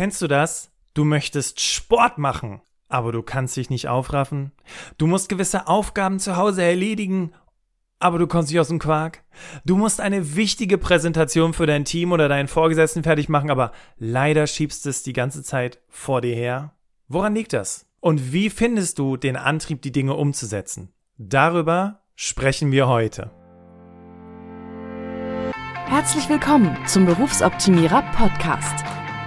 Kennst 0.00 0.22
du 0.22 0.28
das? 0.28 0.70
Du 0.94 1.04
möchtest 1.04 1.60
Sport 1.60 2.16
machen, 2.16 2.62
aber 2.88 3.12
du 3.12 3.22
kannst 3.22 3.58
dich 3.58 3.68
nicht 3.68 3.88
aufraffen. 3.88 4.50
Du 4.96 5.06
musst 5.06 5.28
gewisse 5.28 5.66
Aufgaben 5.66 6.18
zu 6.18 6.38
Hause 6.38 6.62
erledigen, 6.62 7.34
aber 7.98 8.18
du 8.18 8.26
kommst 8.26 8.50
nicht 8.50 8.58
aus 8.58 8.68
dem 8.68 8.78
Quark. 8.78 9.22
Du 9.66 9.76
musst 9.76 10.00
eine 10.00 10.36
wichtige 10.36 10.78
Präsentation 10.78 11.52
für 11.52 11.66
dein 11.66 11.84
Team 11.84 12.12
oder 12.12 12.30
deinen 12.30 12.48
Vorgesetzten 12.48 13.02
fertig 13.02 13.28
machen, 13.28 13.50
aber 13.50 13.72
leider 13.98 14.46
schiebst 14.46 14.86
es 14.86 15.02
die 15.02 15.12
ganze 15.12 15.42
Zeit 15.42 15.82
vor 15.90 16.22
dir 16.22 16.34
her. 16.34 16.72
Woran 17.08 17.34
liegt 17.34 17.52
das? 17.52 17.84
Und 18.00 18.32
wie 18.32 18.48
findest 18.48 18.98
du 18.98 19.18
den 19.18 19.36
Antrieb, 19.36 19.82
die 19.82 19.92
Dinge 19.92 20.14
umzusetzen? 20.14 20.94
Darüber 21.18 22.00
sprechen 22.14 22.72
wir 22.72 22.88
heute. 22.88 23.30
Herzlich 25.84 26.26
willkommen 26.30 26.74
zum 26.86 27.04
Berufsoptimierer 27.04 28.00
Podcast. 28.16 28.82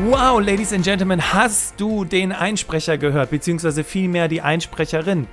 Wow, 0.00 0.40
Ladies 0.40 0.72
and 0.72 0.82
Gentlemen, 0.82 1.34
hast 1.34 1.78
du 1.78 2.06
den 2.06 2.32
Einsprecher 2.32 2.96
gehört, 2.96 3.28
beziehungsweise 3.28 3.84
vielmehr 3.84 4.26
die 4.26 4.40
Einsprecherin? 4.40 5.26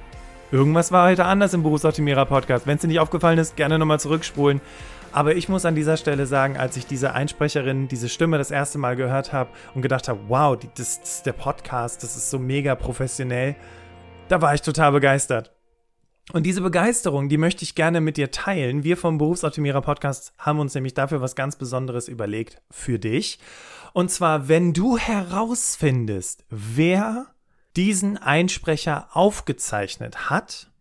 Irgendwas 0.51 0.91
war 0.91 1.07
heute 1.07 1.23
anders 1.23 1.53
im 1.53 1.63
Berufsoptimierer 1.63 2.25
Podcast. 2.25 2.67
Wenn 2.67 2.75
es 2.75 2.81
dir 2.81 2.89
nicht 2.89 2.99
aufgefallen 2.99 3.39
ist, 3.39 3.55
gerne 3.55 3.79
nochmal 3.79 4.01
zurückspulen. 4.01 4.59
Aber 5.13 5.33
ich 5.35 5.47
muss 5.47 5.63
an 5.63 5.75
dieser 5.75 5.95
Stelle 5.95 6.25
sagen, 6.25 6.57
als 6.57 6.75
ich 6.75 6.85
diese 6.85 7.13
Einsprecherin, 7.13 7.87
diese 7.87 8.09
Stimme 8.09 8.37
das 8.37 8.51
erste 8.51 8.79
Mal 8.79 8.97
gehört 8.97 9.31
habe 9.31 9.49
und 9.75 9.81
gedacht 9.81 10.09
habe, 10.09 10.19
wow, 10.27 10.57
das, 10.57 10.99
das 10.99 11.09
ist 11.15 11.25
der 11.25 11.33
Podcast, 11.33 12.03
das 12.03 12.17
ist 12.17 12.29
so 12.29 12.37
mega 12.37 12.75
professionell, 12.75 13.55
da 14.27 14.41
war 14.41 14.53
ich 14.53 14.61
total 14.61 14.91
begeistert. 14.91 15.53
Und 16.31 16.45
diese 16.45 16.61
Begeisterung, 16.61 17.27
die 17.27 17.37
möchte 17.37 17.63
ich 17.63 17.73
gerne 17.73 18.01
mit 18.01 18.17
dir 18.17 18.29
teilen. 18.29 18.83
Wir 18.83 18.97
vom 18.97 19.17
Berufsoptimierer 19.17 19.81
Podcast 19.81 20.33
haben 20.37 20.59
uns 20.59 20.75
nämlich 20.75 20.93
dafür 20.93 21.21
was 21.21 21.35
ganz 21.35 21.55
Besonderes 21.55 22.07
überlegt 22.07 22.61
für 22.69 22.99
dich. 22.99 23.39
Und 23.93 24.11
zwar, 24.11 24.47
wenn 24.47 24.73
du 24.73 24.97
herausfindest, 24.97 26.45
wer 26.49 27.27
diesen 27.75 28.17
Einsprecher 28.17 29.09
aufgezeichnet 29.13 30.29
hat, 30.29 30.71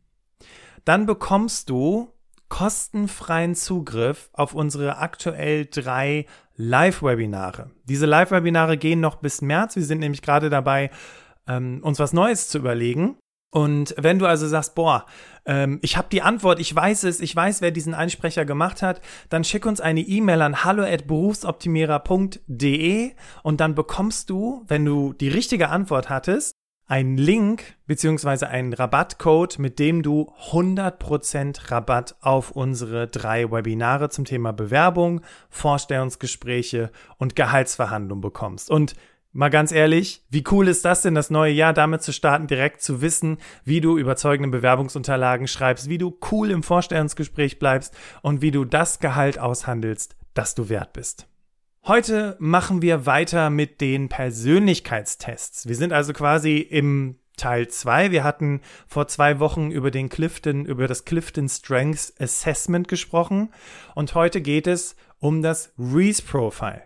dann 0.85 1.07
bekommst 1.07 1.71
du 1.71 2.13
kostenfreien 2.49 3.55
Zugriff 3.55 4.31
auf 4.33 4.55
unsere 4.55 4.99
aktuell 4.99 5.67
drei 5.67 6.27
Live-Webinare. 6.57 7.71
Diese 7.85 8.07
Live-Webinare 8.07 8.79
gehen 8.79 9.01
noch 9.01 9.17
bis 9.17 9.43
März. 9.43 9.77
Wir 9.77 9.85
sind 9.85 10.01
nämlich 10.01 10.23
gerade 10.23 10.51
dabei, 10.51 10.91
ähm, 11.47 11.81
uns 11.83 11.99
was 11.99 12.13
Neues 12.13 12.49
zu 12.49 12.59
überlegen. 12.59 13.17
Und 13.51 13.95
wenn 13.97 14.19
du 14.19 14.27
also 14.27 14.47
sagst, 14.47 14.75
boah, 14.75 15.07
ähm, 15.49 15.81
ich 15.83 15.97
habe 15.97 16.07
die 16.13 16.23
Antwort, 16.23 16.61
ich 16.61 16.73
weiß 16.73 17.03
es, 17.05 17.19
ich 17.21 17.35
weiß, 17.35 17.63
wer 17.63 17.71
diesen 17.73 17.95
Einsprecher 17.95 18.45
gemacht 18.45 18.83
hat, 18.83 19.01
dann 19.31 19.43
schick 19.43 19.67
uns 19.67 19.81
eine 19.81 20.03
E-Mail 20.03 20.43
an 20.43 20.63
hallo@berufsoptimierer.de 20.63 23.11
und 23.43 23.61
dann 23.61 23.75
bekommst 23.75 24.31
du, 24.31 24.63
wenn 24.69 24.85
du 24.85 25.13
die 25.15 25.27
richtige 25.29 25.71
Antwort 25.71 26.09
hattest, 26.11 26.55
einen 26.87 27.17
Link 27.19 27.75
beziehungsweise 27.87 28.49
einen 28.49 28.73
Rabattcode, 28.73 29.59
mit 29.59 29.79
dem 29.79 30.03
du 30.03 30.33
100% 30.51 31.71
Rabatt 31.71 32.17
auf 32.21 32.51
unsere 32.51 33.07
drei 33.07 33.51
Webinare 33.51 34.09
zum 34.09 34.25
Thema 34.25 34.53
Bewerbung, 34.53 35.21
Vorstellungsgespräche 35.51 36.91
und 37.19 37.37
Gehaltsverhandlung 37.37 38.23
bekommst. 38.23 38.71
Und 38.71 38.95
Mal 39.33 39.51
ganz 39.51 39.73
ehrlich, 39.73 40.25
wie 40.31 40.45
cool 40.51 40.69
ist 40.69 40.85
das 40.85 41.03
denn, 41.03 41.15
das 41.15 41.29
neue 41.29 41.53
Jahr 41.53 41.75
damit 41.75 42.03
zu 42.03 42.13
starten, 42.13 42.47
direkt 42.47 42.81
zu 42.83 43.03
wissen, 43.03 43.39
wie 43.65 43.81
du 43.81 43.99
überzeugende 43.99 44.49
Bewerbungsunterlagen 44.49 45.49
schreibst, 45.49 45.89
wie 45.89 45.99
du 45.99 46.19
cool 46.33 46.51
im 46.51 46.63
Vorstellungsgespräch 46.63 47.59
bleibst 47.59 47.95
und 48.23 48.41
wie 48.41 48.51
du 48.51 48.65
das 48.65 49.01
Gehalt 49.01 49.39
aushandelst, 49.39 50.17
das 50.33 50.55
du 50.55 50.71
wert 50.71 50.95
bist. 50.95 51.29
Heute 51.87 52.37
machen 52.39 52.81
wir 52.81 53.07
weiter 53.07 53.51
mit 53.51 53.81
den 53.81 54.09
Persönlichkeitstests. 54.09 55.69
Wir 55.69 55.77
sind 55.77 55.93
also 55.93 56.13
quasi 56.15 56.59
im 56.59 57.19
Teil 57.37 57.69
2. 57.69 58.11
Wir 58.11 58.25
hatten 58.25 58.63
vor 58.87 59.09
zwei 59.09 59.41
Wochen 59.41 59.71
über 59.71 59.91
den 59.91 60.09
Clifton, 60.09 60.65
über 60.65 60.89
das 60.89 61.05
Clifton 61.05 61.49
Strengths 61.49 62.13
Assessment 62.19 62.89
gesprochen 62.89 63.51
und 63.95 64.15
heute 64.15 64.41
geht 64.41 64.67
es 64.67 64.97
um 65.19 65.43
das 65.43 65.73
Reese 65.79 66.23
Profile. 66.23 66.83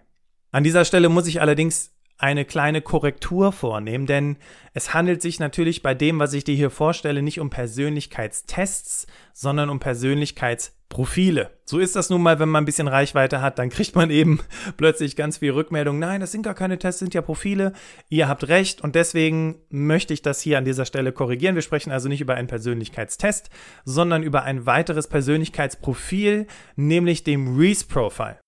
An 0.51 0.65
dieser 0.65 0.85
Stelle 0.85 1.09
muss 1.09 1.27
ich 1.27 1.41
allerdings 1.41 1.92
eine 2.23 2.45
kleine 2.45 2.83
Korrektur 2.83 3.51
vornehmen, 3.51 4.07
denn 4.07 4.37
es 4.75 4.95
handelt 4.95 5.21
sich 5.21 5.41
natürlich 5.41 5.83
bei 5.83 5.93
dem, 5.93 6.21
was 6.21 6.33
ich 6.35 6.45
dir 6.45 6.55
hier 6.55 6.71
vorstelle, 6.71 7.21
nicht 7.21 7.41
um 7.41 7.51
Persönlichkeitstests, 7.51 9.09
sondern 9.33 9.69
um 9.69 9.81
Persönlichkeitsprofile. 9.81 11.51
So 11.65 11.81
ist 11.81 11.97
das 11.97 12.11
nun 12.11 12.23
mal, 12.23 12.39
wenn 12.39 12.49
man 12.49 12.63
ein 12.63 12.67
bisschen 12.67 12.87
Reichweite 12.87 13.43
hat, 13.43 13.59
dann 13.59 13.71
kriegt 13.71 13.97
man 13.97 14.11
eben 14.11 14.39
plötzlich 14.77 15.17
ganz 15.17 15.39
viel 15.39 15.51
Rückmeldung. 15.51 15.99
Nein, 15.99 16.21
das 16.21 16.31
sind 16.31 16.43
gar 16.43 16.55
keine 16.55 16.79
Tests, 16.79 17.01
sind 17.01 17.13
ja 17.13 17.23
Profile. 17.23 17.73
Ihr 18.09 18.29
habt 18.29 18.47
recht 18.47 18.83
und 18.83 18.95
deswegen 18.95 19.57
möchte 19.69 20.15
ich 20.15 20.23
das 20.23 20.41
hier 20.41 20.59
an 20.59 20.65
dieser 20.65 20.85
Stelle 20.85 21.11
korrigieren. 21.11 21.57
Wir 21.57 21.63
sprechen 21.63 21.91
also 21.91 22.09
nicht 22.09 22.21
über 22.21 22.35
einen 22.35 22.47
Persönlichkeitstest, 22.47 23.51
sondern 23.85 24.23
über 24.23 24.45
ein 24.45 24.65
weiteres 24.65 25.09
Persönlichkeitsprofil, 25.09 26.47
nämlich 26.77 27.25
dem 27.25 27.57
Reese 27.57 27.85
Profile. 27.87 28.42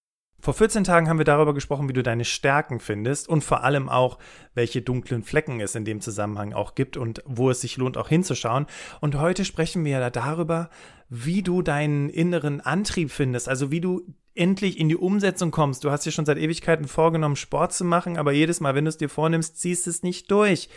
Vor 0.45 0.53
14 0.53 0.85
Tagen 0.85 1.09
haben 1.09 1.17
wir 1.17 1.25
darüber 1.25 1.55
gesprochen, 1.55 1.89
wie 1.89 1.95
du 1.95 2.03
deine 2.03 2.27
Stärken 2.27 2.79
findest 2.79 3.31
und 3.31 3.43
vor 3.43 3.65
allem 3.65 3.89
auch, 3.89 4.19
welche 4.53 4.83
dunklen 4.83 5.23
Flecken 5.23 5.59
es 5.59 5.75
in 5.75 5.87
dem 5.87 6.03
Zusammenhang 6.03 6.53
auch 6.53 6.75
gibt 6.75 6.99
und 6.99 7.23
wo 7.25 7.49
es 7.49 7.63
sich 7.63 7.79
lohnt, 7.79 7.97
auch 7.97 8.11
hinzuschauen. 8.11 8.67
Und 9.01 9.19
heute 9.19 9.47
sprechen 9.47 9.87
wir 9.87 9.93
ja 9.93 10.11
darüber, 10.11 10.69
wie 11.09 11.41
du 11.41 11.63
deinen 11.63 12.11
inneren 12.11 12.61
Antrieb 12.61 13.11
findest, 13.11 13.49
also 13.49 13.71
wie 13.71 13.81
du 13.81 14.03
endlich 14.35 14.79
in 14.79 14.91
die 14.91 14.99
Umsetzung 14.99 15.51
kommst. 15.51 15.83
Du 15.83 15.91
hast 15.91 16.05
dir 16.05 16.13
schon 16.13 16.27
seit 16.27 16.37
Ewigkeiten 16.37 16.89
vorgenommen, 16.89 17.37
Sport 17.37 17.73
zu 17.73 17.87
machen, 17.87 18.19
aber 18.19 18.33
jedes 18.33 18.61
Mal, 18.61 18.75
wenn 18.75 18.85
du 18.85 18.91
es 18.91 18.99
dir 18.99 19.09
vornimmst, 19.09 19.59
ziehst 19.59 19.87
es 19.87 20.03
nicht 20.03 20.31
durch. 20.31 20.69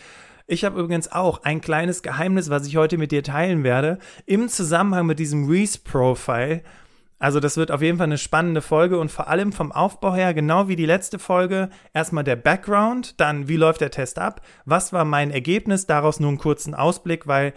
Ich 0.46 0.64
habe 0.64 0.80
übrigens 0.80 1.12
auch 1.12 1.42
ein 1.42 1.60
kleines 1.60 2.02
Geheimnis, 2.02 2.48
was 2.48 2.66
ich 2.66 2.78
heute 2.78 2.96
mit 2.96 3.12
dir 3.12 3.22
teilen 3.22 3.64
werde, 3.64 3.98
im 4.24 4.48
Zusammenhang 4.48 5.04
mit 5.04 5.18
diesem 5.18 5.46
Reese-Profile 5.46 6.62
also 7.18 7.40
das 7.40 7.56
wird 7.56 7.70
auf 7.70 7.82
jeden 7.82 7.98
Fall 7.98 8.06
eine 8.06 8.18
spannende 8.18 8.62
Folge 8.62 8.98
und 8.98 9.10
vor 9.10 9.28
allem 9.28 9.52
vom 9.52 9.72
Aufbau 9.72 10.14
her, 10.14 10.34
genau 10.34 10.68
wie 10.68 10.76
die 10.76 10.86
letzte 10.86 11.18
Folge, 11.18 11.68
erstmal 11.92 12.24
der 12.24 12.36
Background, 12.36 13.20
dann 13.20 13.48
wie 13.48 13.56
läuft 13.56 13.80
der 13.80 13.90
Test 13.90 14.18
ab, 14.18 14.40
was 14.64 14.92
war 14.92 15.04
mein 15.04 15.30
Ergebnis, 15.30 15.86
daraus 15.86 16.20
nur 16.20 16.28
einen 16.28 16.38
kurzen 16.38 16.74
Ausblick, 16.74 17.26
weil 17.26 17.54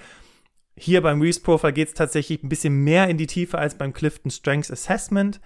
hier 0.75 1.01
beim 1.01 1.21
Reese 1.21 1.41
Profile 1.41 1.73
geht 1.73 1.89
es 1.89 1.93
tatsächlich 1.93 2.41
ein 2.41 2.49
bisschen 2.49 2.83
mehr 2.83 3.07
in 3.07 3.17
die 3.17 3.27
Tiefe 3.27 3.59
als 3.59 3.75
beim 3.75 3.93
Clifton 3.93 4.31
Strengths 4.31 4.71
Assessment. 4.71 5.39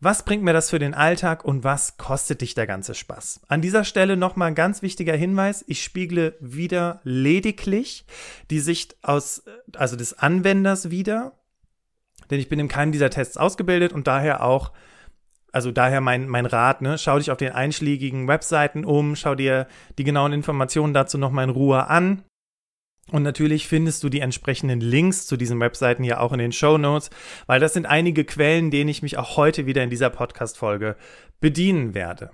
Was 0.00 0.24
bringt 0.24 0.42
mir 0.42 0.52
das 0.52 0.68
für 0.68 0.78
den 0.78 0.92
Alltag 0.92 1.44
und 1.44 1.64
was 1.64 1.96
kostet 1.96 2.42
dich 2.42 2.54
der 2.54 2.66
ganze 2.66 2.94
Spaß? 2.94 3.40
An 3.48 3.62
dieser 3.62 3.84
Stelle 3.84 4.18
nochmal 4.18 4.48
ein 4.48 4.54
ganz 4.54 4.82
wichtiger 4.82 5.16
Hinweis. 5.16 5.64
Ich 5.68 5.82
spiegle 5.82 6.36
wieder 6.40 7.00
lediglich 7.04 8.04
die 8.50 8.60
Sicht 8.60 8.96
aus, 9.02 9.44
also 9.74 9.96
des 9.96 10.18
Anwenders 10.18 10.90
wieder 10.90 11.32
denn 12.34 12.40
ich 12.40 12.48
bin 12.48 12.58
in 12.58 12.68
keinem 12.68 12.90
dieser 12.90 13.10
Tests 13.10 13.36
ausgebildet 13.36 13.92
und 13.92 14.08
daher 14.08 14.42
auch, 14.42 14.72
also 15.52 15.70
daher 15.70 16.00
mein, 16.00 16.28
mein 16.28 16.46
Rat, 16.46 16.82
ne, 16.82 16.98
schau 16.98 17.18
dich 17.18 17.30
auf 17.30 17.38
den 17.38 17.52
einschlägigen 17.52 18.26
Webseiten 18.26 18.84
um, 18.84 19.14
schau 19.14 19.36
dir 19.36 19.68
die 19.98 20.04
genauen 20.04 20.32
Informationen 20.32 20.94
dazu 20.94 21.16
nochmal 21.16 21.44
in 21.44 21.50
Ruhe 21.50 21.86
an. 21.88 22.24
Und 23.12 23.22
natürlich 23.22 23.68
findest 23.68 24.02
du 24.02 24.08
die 24.08 24.20
entsprechenden 24.20 24.80
Links 24.80 25.26
zu 25.26 25.36
diesen 25.36 25.60
Webseiten 25.60 26.02
hier 26.02 26.20
auch 26.20 26.32
in 26.32 26.38
den 26.38 26.52
Show 26.52 26.76
Notes, 26.78 27.10
weil 27.46 27.60
das 27.60 27.74
sind 27.74 27.86
einige 27.86 28.24
Quellen, 28.24 28.70
denen 28.70 28.88
ich 28.88 29.02
mich 29.02 29.16
auch 29.16 29.36
heute 29.36 29.66
wieder 29.66 29.84
in 29.84 29.90
dieser 29.90 30.10
Podcast-Folge 30.10 30.96
bedienen 31.38 31.94
werde. 31.94 32.30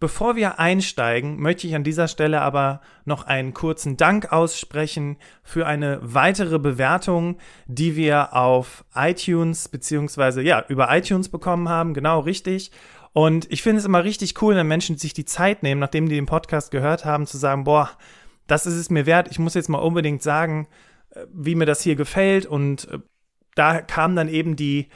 Bevor 0.00 0.36
wir 0.36 0.60
einsteigen, 0.60 1.40
möchte 1.40 1.66
ich 1.66 1.74
an 1.74 1.82
dieser 1.82 2.06
Stelle 2.06 2.40
aber 2.40 2.80
noch 3.04 3.24
einen 3.24 3.52
kurzen 3.52 3.96
Dank 3.96 4.32
aussprechen 4.32 5.16
für 5.42 5.66
eine 5.66 5.98
weitere 6.02 6.60
Bewertung, 6.60 7.38
die 7.66 7.96
wir 7.96 8.32
auf 8.34 8.84
iTunes 8.94 9.68
beziehungsweise 9.68 10.40
ja 10.40 10.64
über 10.68 10.94
iTunes 10.96 11.28
bekommen 11.28 11.68
haben. 11.68 11.94
Genau 11.94 12.20
richtig. 12.20 12.70
Und 13.12 13.50
ich 13.50 13.62
finde 13.62 13.80
es 13.80 13.86
immer 13.86 14.04
richtig 14.04 14.40
cool, 14.40 14.54
wenn 14.54 14.68
Menschen 14.68 14.98
sich 14.98 15.14
die 15.14 15.24
Zeit 15.24 15.64
nehmen, 15.64 15.80
nachdem 15.80 16.08
die 16.08 16.14
den 16.14 16.26
Podcast 16.26 16.70
gehört 16.70 17.04
haben, 17.04 17.26
zu 17.26 17.36
sagen, 17.36 17.64
boah, 17.64 17.90
das 18.46 18.66
ist 18.66 18.76
es 18.76 18.90
mir 18.90 19.04
wert. 19.04 19.26
Ich 19.32 19.40
muss 19.40 19.54
jetzt 19.54 19.68
mal 19.68 19.78
unbedingt 19.78 20.22
sagen, 20.22 20.68
äh, 21.10 21.26
wie 21.32 21.56
mir 21.56 21.66
das 21.66 21.82
hier 21.82 21.96
gefällt. 21.96 22.46
Und 22.46 22.88
äh, 22.88 22.98
da 23.56 23.80
kam 23.80 24.14
dann 24.14 24.28
eben 24.28 24.54
die 24.54 24.88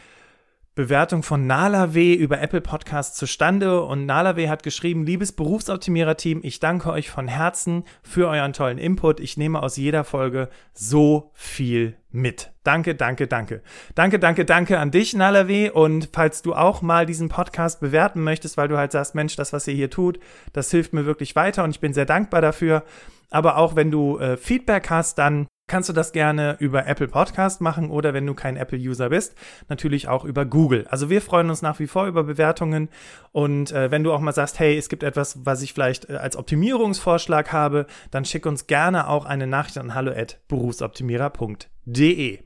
Bewertung 0.75 1.23
von 1.23 1.47
NalaW 1.47 2.15
über 2.15 2.41
Apple 2.41 2.63
Podcasts 2.63 3.19
zustande 3.19 3.83
und 3.83 4.07
NalaW 4.07 4.49
hat 4.49 4.63
geschrieben, 4.63 5.05
liebes 5.05 5.33
Berufsoptimierer-Team, 5.33 6.41
ich 6.43 6.61
danke 6.61 6.91
euch 6.91 7.11
von 7.11 7.29
Herzen 7.29 7.85
für 8.03 8.29
euren 8.29 8.55
tollen 8.55 8.79
Input. 8.79 9.21
Ich 9.21 9.37
nehme 9.37 9.63
aus 9.63 9.77
jeder 9.77 10.03
Folge 10.03 10.49
so 10.73 11.31
viel 11.35 11.99
mit. 12.11 12.53
Danke, 12.65 12.95
danke, 12.95 13.27
danke. 13.27 13.63
Danke, 13.95 14.19
danke, 14.19 14.47
danke 14.47 14.79
an 14.79 14.91
dich, 14.91 15.15
NalaW. 15.15 15.69
Und 15.69 16.09
falls 16.11 16.41
du 16.41 16.55
auch 16.55 16.81
mal 16.81 17.05
diesen 17.05 17.29
Podcast 17.29 17.81
bewerten 17.81 18.23
möchtest, 18.25 18.57
weil 18.57 18.69
du 18.69 18.79
halt 18.79 18.93
sagst, 18.93 19.15
Mensch, 19.15 19.37
das, 19.37 19.53
was 19.53 19.69
ihr 19.69 19.75
hier 19.75 19.91
tut, 19.91 20.21
das 20.55 20.71
hilft 20.71 20.95
mir 20.95 21.05
wirklich 21.05 21.37
weiter 21.37 21.65
und 21.65 21.71
ich 21.71 21.81
bin 21.81 21.93
sehr 21.93 22.07
dankbar 22.07 22.41
dafür. 22.41 22.83
Aber 23.29 23.59
auch 23.59 23.77
wenn 23.77 23.91
du 23.91 24.19
äh, 24.19 24.39
Feedback 24.39 24.89
hast, 24.89 25.19
dann 25.19 25.49
kannst 25.67 25.89
du 25.89 25.93
das 25.93 26.13
gerne 26.13 26.57
über 26.59 26.87
Apple 26.87 27.09
Podcast 27.09 27.61
machen 27.61 27.91
oder 27.91 28.15
wenn 28.15 28.27
du 28.27 28.35
kein 28.35 28.57
Apple-User 28.57 29.09
bist, 29.09 29.35
natürlich 29.69 30.09
auch 30.09 30.25
über 30.25 30.45
Google. 30.45 30.87
Also 30.89 31.09
wir 31.09 31.23
freuen 31.23 31.51
uns 31.51 31.63
nach 31.63 31.79
wie 31.79 31.87
vor 31.87 32.07
über 32.07 32.25
Bewertungen 32.25 32.89
und 33.33 33.73
äh, 33.73 33.91
wenn 33.91 34.05
du 34.05 34.13
auch 34.13 34.21
mal 34.21 34.33
sagst, 34.33 34.59
hey, 34.59 34.77
es 34.77 34.89
gibt 34.89 35.03
etwas, 35.03 35.47
was 35.47 35.63
ich 35.63 35.73
vielleicht 35.73 36.11
äh, 36.11 36.17
als 36.17 36.37
Optimierungsvorschlag 36.37 37.53
habe, 37.53 37.87
dann 38.11 38.25
schick 38.25 38.47
uns 38.47 38.67
gerne 38.67 39.09
auch 39.09 39.25
eine 39.25 39.47
Nachricht 39.47 39.79
an 39.79 39.95
hallo@berufsoptimierer.de. 39.95 42.39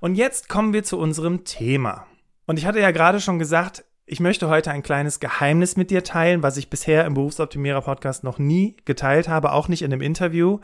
Und 0.00 0.14
jetzt 0.14 0.48
kommen 0.48 0.72
wir 0.72 0.84
zu 0.84 0.98
unserem 0.98 1.44
Thema. 1.44 2.06
Und 2.46 2.58
ich 2.58 2.66
hatte 2.66 2.80
ja 2.80 2.90
gerade 2.90 3.20
schon 3.20 3.38
gesagt, 3.38 3.84
ich 4.08 4.20
möchte 4.20 4.48
heute 4.48 4.70
ein 4.70 4.84
kleines 4.84 5.18
Geheimnis 5.18 5.76
mit 5.76 5.90
dir 5.90 6.04
teilen, 6.04 6.44
was 6.44 6.56
ich 6.56 6.70
bisher 6.70 7.04
im 7.06 7.14
Berufsoptimierer 7.14 7.82
Podcast 7.82 8.22
noch 8.22 8.38
nie 8.38 8.76
geteilt 8.84 9.28
habe, 9.28 9.50
auch 9.50 9.66
nicht 9.66 9.82
in 9.82 9.92
einem 9.92 10.00
Interview. 10.00 10.60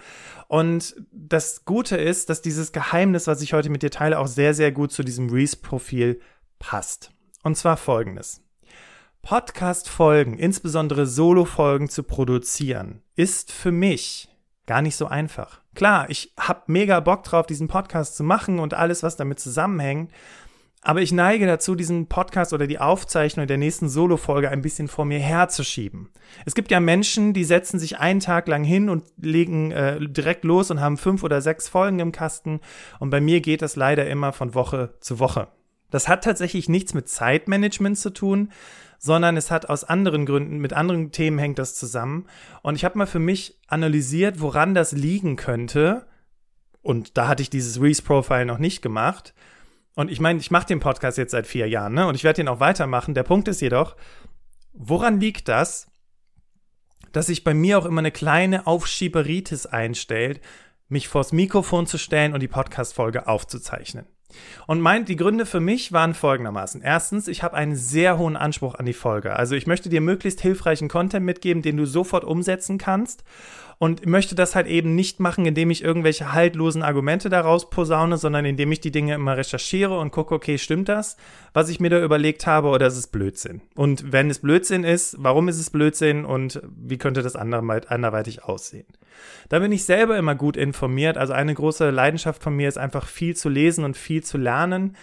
Und 0.46 0.94
das 1.10 1.64
Gute 1.64 1.96
ist, 1.96 2.30
dass 2.30 2.40
dieses 2.40 2.70
Geheimnis, 2.70 3.26
was 3.26 3.42
ich 3.42 3.52
heute 3.52 3.68
mit 3.68 3.82
dir 3.82 3.90
teile, 3.90 4.20
auch 4.20 4.28
sehr, 4.28 4.54
sehr 4.54 4.70
gut 4.70 4.92
zu 4.92 5.02
diesem 5.02 5.28
Reese-Profil 5.28 6.20
passt. 6.60 7.10
Und 7.42 7.56
zwar 7.56 7.76
folgendes. 7.76 8.42
Podcast-Folgen, 9.22 10.38
insbesondere 10.38 11.06
Solo-Folgen 11.06 11.88
zu 11.88 12.04
produzieren, 12.04 13.02
ist 13.16 13.50
für 13.50 13.72
mich 13.72 14.28
gar 14.66 14.82
nicht 14.82 14.96
so 14.96 15.06
einfach. 15.06 15.60
Klar, 15.74 16.10
ich 16.10 16.32
habe 16.38 16.62
mega 16.66 17.00
Bock 17.00 17.24
drauf, 17.24 17.46
diesen 17.46 17.66
Podcast 17.66 18.16
zu 18.16 18.22
machen 18.22 18.58
und 18.58 18.74
alles, 18.74 19.02
was 19.02 19.16
damit 19.16 19.40
zusammenhängt. 19.40 20.12
Aber 20.84 21.00
ich 21.00 21.12
neige 21.12 21.46
dazu, 21.46 21.76
diesen 21.76 22.08
Podcast 22.08 22.52
oder 22.52 22.66
die 22.66 22.80
Aufzeichnung 22.80 23.46
der 23.46 23.56
nächsten 23.56 23.88
Solo-Folge 23.88 24.50
ein 24.50 24.62
bisschen 24.62 24.88
vor 24.88 25.04
mir 25.04 25.20
herzuschieben. 25.20 26.10
Es 26.44 26.56
gibt 26.56 26.72
ja 26.72 26.80
Menschen, 26.80 27.32
die 27.32 27.44
setzen 27.44 27.78
sich 27.78 28.00
einen 28.00 28.18
Tag 28.18 28.48
lang 28.48 28.64
hin 28.64 28.88
und 28.90 29.04
legen 29.16 29.70
äh, 29.70 30.00
direkt 30.00 30.42
los 30.42 30.72
und 30.72 30.80
haben 30.80 30.96
fünf 30.96 31.22
oder 31.22 31.40
sechs 31.40 31.68
Folgen 31.68 32.00
im 32.00 32.10
Kasten. 32.10 32.60
Und 32.98 33.10
bei 33.10 33.20
mir 33.20 33.40
geht 33.40 33.62
das 33.62 33.76
leider 33.76 34.08
immer 34.08 34.32
von 34.32 34.54
Woche 34.54 34.94
zu 34.98 35.20
Woche. 35.20 35.46
Das 35.90 36.08
hat 36.08 36.24
tatsächlich 36.24 36.68
nichts 36.68 36.94
mit 36.94 37.08
Zeitmanagement 37.08 37.96
zu 37.96 38.10
tun, 38.10 38.50
sondern 38.98 39.36
es 39.36 39.52
hat 39.52 39.68
aus 39.68 39.84
anderen 39.84 40.26
Gründen, 40.26 40.58
mit 40.58 40.72
anderen 40.72 41.12
Themen 41.12 41.38
hängt 41.38 41.60
das 41.60 41.76
zusammen. 41.76 42.26
Und 42.62 42.74
ich 42.74 42.84
habe 42.84 42.98
mal 42.98 43.06
für 43.06 43.20
mich 43.20 43.60
analysiert, 43.68 44.40
woran 44.40 44.74
das 44.74 44.90
liegen 44.90 45.36
könnte. 45.36 46.06
Und 46.80 47.16
da 47.16 47.28
hatte 47.28 47.42
ich 47.42 47.50
dieses 47.50 47.80
Reese-Profile 47.80 48.46
noch 48.46 48.58
nicht 48.58 48.82
gemacht 48.82 49.32
und 49.94 50.10
ich 50.10 50.20
meine, 50.20 50.40
ich 50.40 50.50
mache 50.50 50.66
den 50.66 50.80
Podcast 50.80 51.18
jetzt 51.18 51.32
seit 51.32 51.46
vier 51.46 51.68
Jahren, 51.68 51.94
ne? 51.94 52.06
Und 52.06 52.14
ich 52.14 52.24
werde 52.24 52.38
den 52.38 52.48
auch 52.48 52.60
weitermachen. 52.60 53.14
Der 53.14 53.24
Punkt 53.24 53.48
ist 53.48 53.60
jedoch, 53.60 53.96
woran 54.72 55.20
liegt 55.20 55.48
das, 55.48 55.88
dass 57.12 57.26
sich 57.26 57.44
bei 57.44 57.52
mir 57.52 57.78
auch 57.78 57.84
immer 57.84 58.00
eine 58.00 58.10
kleine 58.10 58.66
Aufschieberitis 58.66 59.66
einstellt, 59.66 60.40
mich 60.88 61.08
vors 61.08 61.32
Mikrofon 61.32 61.86
zu 61.86 61.98
stellen 61.98 62.32
und 62.32 62.40
die 62.40 62.48
Podcast-Folge 62.48 63.26
aufzuzeichnen? 63.26 64.06
Und 64.66 64.80
mein, 64.80 65.04
die 65.04 65.16
Gründe 65.16 65.44
für 65.44 65.60
mich 65.60 65.92
waren 65.92 66.14
folgendermaßen. 66.14 66.80
Erstens, 66.80 67.28
ich 67.28 67.42
habe 67.42 67.54
einen 67.54 67.76
sehr 67.76 68.16
hohen 68.16 68.36
Anspruch 68.36 68.74
an 68.74 68.86
die 68.86 68.94
Folge. 68.94 69.36
Also 69.36 69.54
ich 69.54 69.66
möchte 69.66 69.90
dir 69.90 70.00
möglichst 70.00 70.40
hilfreichen 70.40 70.88
Content 70.88 71.26
mitgeben, 71.26 71.62
den 71.62 71.76
du 71.76 71.84
sofort 71.84 72.24
umsetzen 72.24 72.78
kannst 72.78 73.24
und 73.82 74.06
möchte 74.06 74.36
das 74.36 74.54
halt 74.54 74.68
eben 74.68 74.94
nicht 74.94 75.18
machen, 75.18 75.44
indem 75.44 75.72
ich 75.72 75.82
irgendwelche 75.82 76.32
haltlosen 76.32 76.84
Argumente 76.84 77.28
daraus 77.28 77.68
posaune, 77.68 78.16
sondern 78.16 78.44
indem 78.44 78.70
ich 78.70 78.78
die 78.78 78.92
Dinge 78.92 79.14
immer 79.14 79.36
recherchiere 79.36 79.98
und 79.98 80.12
gucke, 80.12 80.36
okay, 80.36 80.56
stimmt 80.56 80.88
das, 80.88 81.16
was 81.52 81.68
ich 81.68 81.80
mir 81.80 81.90
da 81.90 82.00
überlegt 82.00 82.46
habe, 82.46 82.68
oder 82.68 82.86
ist 82.86 82.96
es 82.96 83.08
Blödsinn? 83.08 83.60
Und 83.74 84.12
wenn 84.12 84.30
es 84.30 84.38
Blödsinn 84.38 84.84
ist, 84.84 85.16
warum 85.18 85.48
ist 85.48 85.58
es 85.58 85.70
Blödsinn 85.70 86.24
und 86.24 86.62
wie 86.76 86.96
könnte 86.96 87.22
das 87.22 87.34
anderweitig 87.34 88.44
aussehen? 88.44 88.86
Da 89.48 89.58
bin 89.58 89.72
ich 89.72 89.84
selber 89.84 90.16
immer 90.16 90.36
gut 90.36 90.56
informiert. 90.56 91.18
Also 91.18 91.32
eine 91.32 91.52
große 91.52 91.90
Leidenschaft 91.90 92.40
von 92.40 92.54
mir 92.54 92.68
ist 92.68 92.78
einfach 92.78 93.08
viel 93.08 93.34
zu 93.34 93.48
lesen 93.48 93.84
und 93.84 93.96
viel 93.96 94.22
zu 94.22 94.38
lernen. 94.38 94.96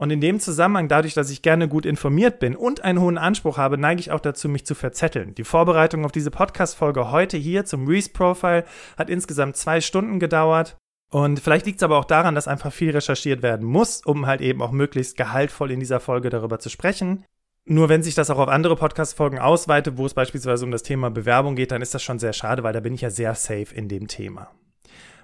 Und 0.00 0.10
in 0.10 0.22
dem 0.22 0.40
Zusammenhang, 0.40 0.88
dadurch, 0.88 1.12
dass 1.12 1.28
ich 1.28 1.42
gerne 1.42 1.68
gut 1.68 1.84
informiert 1.84 2.38
bin 2.38 2.56
und 2.56 2.82
einen 2.82 3.02
hohen 3.02 3.18
Anspruch 3.18 3.58
habe, 3.58 3.76
neige 3.76 4.00
ich 4.00 4.10
auch 4.10 4.20
dazu, 4.20 4.48
mich 4.48 4.64
zu 4.64 4.74
verzetteln. 4.74 5.34
Die 5.34 5.44
Vorbereitung 5.44 6.06
auf 6.06 6.10
diese 6.10 6.30
Podcast-Folge 6.30 7.10
heute 7.10 7.36
hier 7.36 7.66
zum 7.66 7.86
Reese-Profile 7.86 8.64
hat 8.96 9.10
insgesamt 9.10 9.58
zwei 9.58 9.82
Stunden 9.82 10.18
gedauert. 10.18 10.78
Und 11.10 11.40
vielleicht 11.40 11.66
liegt 11.66 11.80
es 11.80 11.82
aber 11.82 11.98
auch 11.98 12.06
daran, 12.06 12.34
dass 12.34 12.48
einfach 12.48 12.72
viel 12.72 12.92
recherchiert 12.92 13.42
werden 13.42 13.66
muss, 13.66 14.00
um 14.00 14.26
halt 14.26 14.40
eben 14.40 14.62
auch 14.62 14.72
möglichst 14.72 15.18
gehaltvoll 15.18 15.70
in 15.70 15.80
dieser 15.80 16.00
Folge 16.00 16.30
darüber 16.30 16.58
zu 16.58 16.70
sprechen. 16.70 17.26
Nur 17.66 17.90
wenn 17.90 18.02
sich 18.02 18.14
das 18.14 18.30
auch 18.30 18.38
auf 18.38 18.48
andere 18.48 18.76
Podcast-Folgen 18.76 19.38
ausweitet, 19.38 19.98
wo 19.98 20.06
es 20.06 20.14
beispielsweise 20.14 20.64
um 20.64 20.70
das 20.70 20.82
Thema 20.82 21.10
Bewerbung 21.10 21.56
geht, 21.56 21.72
dann 21.72 21.82
ist 21.82 21.92
das 21.92 22.02
schon 22.02 22.18
sehr 22.18 22.32
schade, 22.32 22.62
weil 22.62 22.72
da 22.72 22.80
bin 22.80 22.94
ich 22.94 23.02
ja 23.02 23.10
sehr 23.10 23.34
safe 23.34 23.74
in 23.74 23.88
dem 23.88 24.08
Thema. 24.08 24.50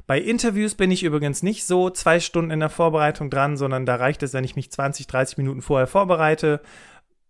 Bei 0.06 0.20
Interviews 0.20 0.76
bin 0.76 0.90
ich 0.90 1.02
übrigens 1.02 1.42
nicht 1.42 1.64
so 1.64 1.90
zwei 1.90 2.20
Stunden 2.20 2.52
in 2.52 2.60
der 2.60 2.70
Vorbereitung 2.70 3.28
dran, 3.28 3.56
sondern 3.56 3.86
da 3.86 3.96
reicht 3.96 4.22
es, 4.22 4.32
wenn 4.32 4.44
ich 4.44 4.54
mich 4.54 4.70
20, 4.70 5.06
30 5.08 5.38
Minuten 5.38 5.62
vorher 5.62 5.88
vorbereite, 5.88 6.60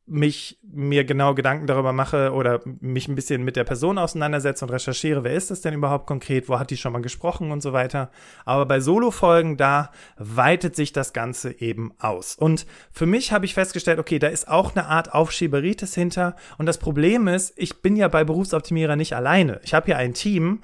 mich 0.08 0.58
mir 0.62 1.04
genau 1.04 1.34
Gedanken 1.34 1.66
darüber 1.66 1.92
mache 1.92 2.32
oder 2.32 2.60
mich 2.80 3.08
ein 3.08 3.16
bisschen 3.16 3.42
mit 3.42 3.56
der 3.56 3.64
Person 3.64 3.98
auseinandersetze 3.98 4.64
und 4.64 4.70
recherchiere, 4.70 5.24
wer 5.24 5.34
ist 5.34 5.50
das 5.50 5.62
denn 5.62 5.74
überhaupt 5.74 6.06
konkret, 6.06 6.48
wo 6.48 6.60
hat 6.60 6.70
die 6.70 6.76
schon 6.76 6.92
mal 6.92 7.02
gesprochen 7.02 7.50
und 7.50 7.60
so 7.60 7.72
weiter. 7.72 8.10
Aber 8.44 8.66
bei 8.66 8.78
Solo-Folgen, 8.78 9.56
da 9.56 9.90
weitet 10.16 10.76
sich 10.76 10.92
das 10.92 11.12
Ganze 11.12 11.60
eben 11.60 11.92
aus. 11.98 12.36
Und 12.36 12.66
für 12.92 13.06
mich 13.06 13.32
habe 13.32 13.46
ich 13.46 13.54
festgestellt, 13.54 13.98
okay, 13.98 14.20
da 14.20 14.28
ist 14.28 14.46
auch 14.46 14.76
eine 14.76 14.86
Art 14.86 15.12
Aufschieberitis 15.12 15.94
hinter. 15.94 16.36
Und 16.56 16.66
das 16.66 16.78
Problem 16.78 17.26
ist, 17.26 17.54
ich 17.56 17.82
bin 17.82 17.96
ja 17.96 18.06
bei 18.06 18.22
Berufsoptimierer 18.22 18.94
nicht 18.94 19.14
alleine. 19.14 19.60
Ich 19.64 19.74
habe 19.74 19.86
hier 19.86 19.96
ein 19.96 20.14
Team, 20.14 20.60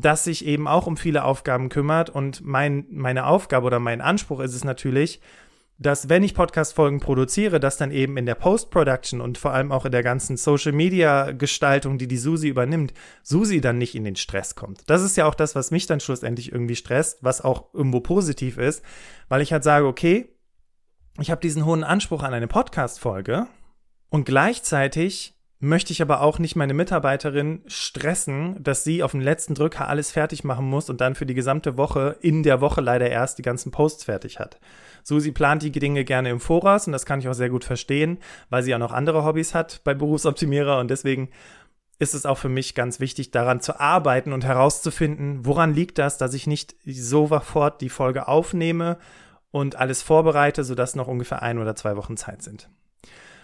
das 0.00 0.24
sich 0.24 0.44
eben 0.46 0.66
auch 0.66 0.86
um 0.86 0.96
viele 0.96 1.24
Aufgaben 1.24 1.68
kümmert. 1.68 2.10
Und 2.10 2.44
mein, 2.44 2.86
meine 2.90 3.26
Aufgabe 3.26 3.66
oder 3.66 3.78
mein 3.78 4.00
Anspruch 4.00 4.40
ist 4.40 4.54
es 4.54 4.64
natürlich, 4.64 5.20
dass 5.80 6.10
wenn 6.10 6.22
ich 6.22 6.34
Podcast-Folgen 6.34 7.00
produziere, 7.00 7.58
dass 7.58 7.78
dann 7.78 7.90
eben 7.90 8.18
in 8.18 8.26
der 8.26 8.34
Post-Production 8.34 9.22
und 9.22 9.38
vor 9.38 9.52
allem 9.52 9.72
auch 9.72 9.86
in 9.86 9.92
der 9.92 10.02
ganzen 10.02 10.36
Social-Media-Gestaltung, 10.36 11.96
die 11.96 12.06
die 12.06 12.18
Susi 12.18 12.48
übernimmt, 12.48 12.92
Susi 13.22 13.62
dann 13.62 13.78
nicht 13.78 13.94
in 13.94 14.04
den 14.04 14.16
Stress 14.16 14.54
kommt. 14.54 14.82
Das 14.88 15.02
ist 15.02 15.16
ja 15.16 15.24
auch 15.24 15.34
das, 15.34 15.54
was 15.54 15.70
mich 15.70 15.86
dann 15.86 16.00
schlussendlich 16.00 16.52
irgendwie 16.52 16.76
stresst, 16.76 17.24
was 17.24 17.40
auch 17.40 17.72
irgendwo 17.72 18.00
positiv 18.00 18.58
ist, 18.58 18.84
weil 19.30 19.40
ich 19.40 19.54
halt 19.54 19.64
sage, 19.64 19.86
okay, 19.86 20.28
ich 21.18 21.30
habe 21.30 21.40
diesen 21.40 21.64
hohen 21.64 21.82
Anspruch 21.82 22.22
an 22.22 22.34
eine 22.34 22.46
Podcast-Folge 22.46 23.46
und 24.10 24.26
gleichzeitig 24.26 25.39
möchte 25.60 25.92
ich 25.92 26.00
aber 26.00 26.22
auch 26.22 26.38
nicht 26.38 26.56
meine 26.56 26.72
Mitarbeiterin 26.72 27.60
stressen, 27.66 28.62
dass 28.62 28.82
sie 28.82 29.02
auf 29.02 29.12
den 29.12 29.20
letzten 29.20 29.54
Drücker 29.54 29.88
alles 29.88 30.10
fertig 30.10 30.42
machen 30.42 30.64
muss 30.64 30.88
und 30.88 31.02
dann 31.02 31.14
für 31.14 31.26
die 31.26 31.34
gesamte 31.34 31.76
Woche, 31.76 32.16
in 32.22 32.42
der 32.42 32.62
Woche 32.62 32.80
leider 32.80 33.10
erst 33.10 33.38
die 33.38 33.42
ganzen 33.42 33.70
Posts 33.70 34.04
fertig 34.04 34.38
hat. 34.38 34.58
Susi 35.02 35.32
plant 35.32 35.62
die 35.62 35.70
Dinge 35.70 36.04
gerne 36.04 36.30
im 36.30 36.40
Voraus 36.40 36.86
und 36.86 36.92
das 36.92 37.04
kann 37.04 37.20
ich 37.20 37.28
auch 37.28 37.34
sehr 37.34 37.50
gut 37.50 37.64
verstehen, 37.64 38.18
weil 38.48 38.62
sie 38.62 38.70
ja 38.70 38.78
noch 38.78 38.92
andere 38.92 39.24
Hobbys 39.24 39.54
hat 39.54 39.82
bei 39.84 39.92
Berufsoptimierer 39.92 40.78
und 40.78 40.90
deswegen 40.90 41.28
ist 41.98 42.14
es 42.14 42.24
auch 42.24 42.38
für 42.38 42.48
mich 42.48 42.74
ganz 42.74 42.98
wichtig, 42.98 43.30
daran 43.30 43.60
zu 43.60 43.78
arbeiten 43.78 44.32
und 44.32 44.44
herauszufinden, 44.44 45.44
woran 45.44 45.74
liegt 45.74 45.98
das, 45.98 46.16
dass 46.16 46.32
ich 46.32 46.46
nicht 46.46 46.74
sofort 46.86 47.82
die 47.82 47.90
Folge 47.90 48.26
aufnehme 48.26 48.96
und 49.50 49.76
alles 49.76 50.00
vorbereite, 50.00 50.64
sodass 50.64 50.94
noch 50.94 51.08
ungefähr 51.08 51.42
ein 51.42 51.58
oder 51.58 51.76
zwei 51.76 51.96
Wochen 51.96 52.16
Zeit 52.16 52.40
sind. 52.40 52.70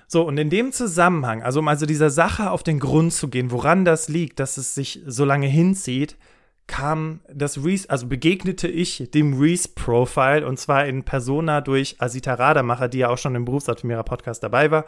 So, 0.09 0.23
und 0.27 0.39
in 0.39 0.51
dem 0.51 0.73
Zusammenhang, 0.73 1.43
also 1.43 1.61
um 1.61 1.69
also 1.69 1.85
dieser 1.85 2.11
Sache 2.11 2.51
auf 2.51 2.63
den 2.63 2.79
Grund 2.79 3.13
zu 3.13 3.29
gehen, 3.29 3.51
woran 3.51 3.85
das 3.85 4.09
liegt, 4.09 4.39
dass 4.39 4.57
es 4.57 4.75
sich 4.75 5.03
so 5.07 5.25
lange 5.25 5.49
hinzieht, 5.49 6.17
kam 6.69 7.21
das 7.33 7.65
Reese, 7.65 7.91
also 7.91 8.07
begegnete 8.07 8.69
ich 8.69 9.11
dem 9.13 9.39
Reese-Profile 9.41 10.47
und 10.47 10.59
zwar 10.59 10.87
in 10.87 11.05
Persona 11.05 11.61
durch 11.61 11.97
Asita 12.01 12.35
Rademacher, 12.35 12.89
die 12.89 12.99
ja 12.99 13.09
auch 13.09 13.19
schon 13.19 13.35
im 13.35 13.45
Berufsoptimierer 13.45 14.03
Podcast 14.03 14.43
dabei 14.43 14.71
war 14.71 14.85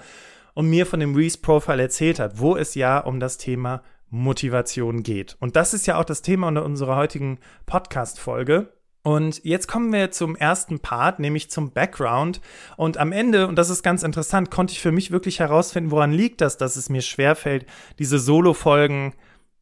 und 0.54 0.68
mir 0.68 0.86
von 0.86 1.00
dem 1.00 1.14
Reese-Profile 1.14 1.82
erzählt 1.82 2.18
hat, 2.18 2.38
wo 2.38 2.56
es 2.56 2.74
ja 2.74 2.98
um 2.98 3.20
das 3.20 3.38
Thema 3.38 3.82
Motivation 4.10 5.02
geht. 5.02 5.36
Und 5.38 5.56
das 5.56 5.74
ist 5.74 5.86
ja 5.86 5.98
auch 5.98 6.04
das 6.04 6.22
Thema 6.22 6.48
unserer 6.48 6.96
heutigen 6.96 7.38
Podcast-Folge. 7.66 8.72
Und 9.02 9.42
jetzt 9.44 9.68
kommen 9.68 9.92
wir 9.92 10.10
zum 10.10 10.36
ersten 10.36 10.80
Part, 10.80 11.18
nämlich 11.18 11.50
zum 11.50 11.70
Background. 11.70 12.40
Und 12.76 12.98
am 12.98 13.12
Ende, 13.12 13.46
und 13.46 13.56
das 13.56 13.70
ist 13.70 13.82
ganz 13.82 14.02
interessant, 14.02 14.50
konnte 14.50 14.72
ich 14.72 14.80
für 14.80 14.92
mich 14.92 15.10
wirklich 15.10 15.40
herausfinden, 15.40 15.90
woran 15.90 16.12
liegt 16.12 16.40
das, 16.40 16.56
dass 16.56 16.76
es 16.76 16.90
mir 16.90 17.00
schwerfällt, 17.00 17.64
diese 17.98 18.18
Solo-Folgen 18.18 19.14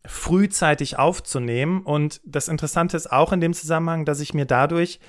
frühzeitig 0.04 0.98
aufzunehmen. 0.98 1.82
Und 1.82 2.20
das 2.24 2.48
Interessante 2.48 2.96
ist 2.96 3.12
auch 3.12 3.32
in 3.32 3.40
dem 3.40 3.54
Zusammenhang, 3.54 4.04
dass 4.04 4.20
ich 4.20 4.34
mir 4.34 4.46
dadurch 4.46 5.00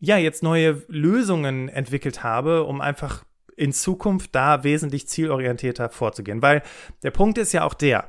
ja 0.00 0.16
jetzt 0.16 0.42
neue 0.42 0.82
Lösungen 0.88 1.68
entwickelt 1.68 2.22
habe, 2.22 2.64
um 2.64 2.80
einfach 2.80 3.24
in 3.56 3.72
Zukunft 3.72 4.34
da 4.34 4.64
wesentlich 4.64 5.06
zielorientierter 5.06 5.90
vorzugehen. 5.90 6.40
Weil 6.40 6.62
der 7.02 7.10
Punkt 7.10 7.36
ist 7.36 7.52
ja 7.52 7.64
auch 7.64 7.74
der, 7.74 8.08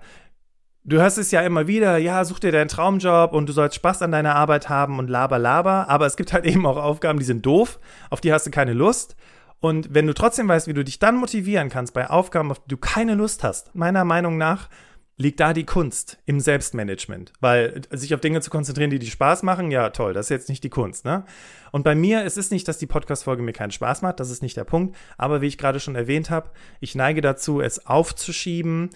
Du 0.83 0.99
hörst 0.99 1.19
es 1.19 1.29
ja 1.29 1.41
immer 1.41 1.67
wieder, 1.67 1.97
ja, 1.97 2.25
such 2.25 2.39
dir 2.39 2.51
deinen 2.51 2.67
Traumjob 2.67 3.33
und 3.33 3.47
du 3.47 3.53
sollst 3.53 3.75
Spaß 3.75 4.01
an 4.01 4.11
deiner 4.11 4.35
Arbeit 4.35 4.67
haben 4.67 4.97
und 4.97 5.09
laber, 5.09 5.37
laber. 5.37 5.87
Aber 5.89 6.07
es 6.07 6.17
gibt 6.17 6.33
halt 6.33 6.45
eben 6.51 6.65
auch 6.65 6.77
Aufgaben, 6.77 7.19
die 7.19 7.25
sind 7.25 7.45
doof, 7.45 7.79
auf 8.09 8.21
die 8.21 8.33
hast 8.33 8.47
du 8.47 8.51
keine 8.51 8.73
Lust. 8.73 9.15
Und 9.59 9.93
wenn 9.93 10.07
du 10.07 10.13
trotzdem 10.15 10.47
weißt, 10.47 10.67
wie 10.67 10.73
du 10.73 10.83
dich 10.83 10.97
dann 10.97 11.17
motivieren 11.17 11.69
kannst 11.69 11.93
bei 11.93 12.09
Aufgaben, 12.09 12.49
auf 12.49 12.59
die 12.59 12.69
du 12.69 12.77
keine 12.77 13.13
Lust 13.13 13.43
hast, 13.43 13.75
meiner 13.75 14.03
Meinung 14.03 14.37
nach 14.37 14.69
liegt 15.17 15.39
da 15.39 15.53
die 15.53 15.65
Kunst 15.65 16.17
im 16.25 16.39
Selbstmanagement. 16.39 17.31
Weil 17.39 17.81
sich 17.91 18.15
auf 18.15 18.21
Dinge 18.21 18.41
zu 18.41 18.49
konzentrieren, 18.49 18.89
die 18.89 18.97
dir 18.97 19.11
Spaß 19.11 19.43
machen, 19.43 19.69
ja 19.69 19.91
toll, 19.91 20.13
das 20.13 20.25
ist 20.25 20.29
jetzt 20.31 20.49
nicht 20.49 20.63
die 20.63 20.69
Kunst. 20.69 21.05
Ne? 21.05 21.25
Und 21.71 21.83
bei 21.83 21.93
mir 21.93 22.25
es 22.25 22.37
ist 22.37 22.51
nicht, 22.51 22.67
dass 22.67 22.79
die 22.79 22.87
Podcast-Folge 22.87 23.43
mir 23.43 23.53
keinen 23.53 23.71
Spaß 23.71 24.01
macht, 24.01 24.19
das 24.19 24.31
ist 24.31 24.41
nicht 24.41 24.57
der 24.57 24.63
Punkt. 24.63 24.95
Aber 25.19 25.41
wie 25.41 25.47
ich 25.47 25.59
gerade 25.59 25.79
schon 25.79 25.95
erwähnt 25.95 26.31
habe, 26.31 26.49
ich 26.79 26.95
neige 26.95 27.21
dazu, 27.21 27.61
es 27.61 27.85
aufzuschieben, 27.85 28.89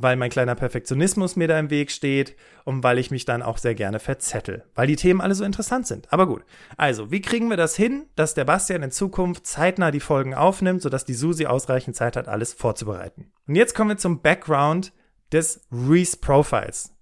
weil 0.00 0.16
mein 0.16 0.30
kleiner 0.30 0.54
Perfektionismus 0.54 1.36
mir 1.36 1.46
da 1.46 1.58
im 1.58 1.68
Weg 1.68 1.90
steht 1.90 2.34
und 2.64 2.82
weil 2.82 2.98
ich 2.98 3.10
mich 3.10 3.26
dann 3.26 3.42
auch 3.42 3.58
sehr 3.58 3.74
gerne 3.74 4.00
verzettel, 4.00 4.64
weil 4.74 4.86
die 4.86 4.96
Themen 4.96 5.20
alle 5.20 5.34
so 5.34 5.44
interessant 5.44 5.86
sind. 5.86 6.10
Aber 6.10 6.26
gut. 6.26 6.42
Also, 6.78 7.10
wie 7.10 7.20
kriegen 7.20 7.50
wir 7.50 7.58
das 7.58 7.76
hin, 7.76 8.06
dass 8.16 8.32
der 8.32 8.46
Bastian 8.46 8.82
in 8.82 8.90
Zukunft 8.90 9.46
zeitnah 9.46 9.90
die 9.90 10.00
Folgen 10.00 10.34
aufnimmt, 10.34 10.80
sodass 10.80 11.04
die 11.04 11.14
Susi 11.14 11.44
ausreichend 11.44 11.96
Zeit 11.96 12.16
hat, 12.16 12.28
alles 12.28 12.54
vorzubereiten? 12.54 13.30
Und 13.46 13.56
jetzt 13.56 13.74
kommen 13.74 13.90
wir 13.90 13.98
zum 13.98 14.22
Background 14.22 14.92
des 15.32 15.66
Reese 15.70 16.16
Profiles. 16.16 16.96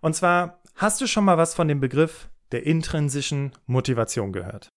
Und 0.00 0.14
zwar, 0.14 0.62
hast 0.76 1.00
du 1.00 1.08
schon 1.08 1.24
mal 1.24 1.38
was 1.38 1.54
von 1.54 1.66
dem 1.66 1.80
Begriff 1.80 2.30
der 2.52 2.64
intrinsischen 2.64 3.52
Motivation 3.66 4.32
gehört? 4.32 4.68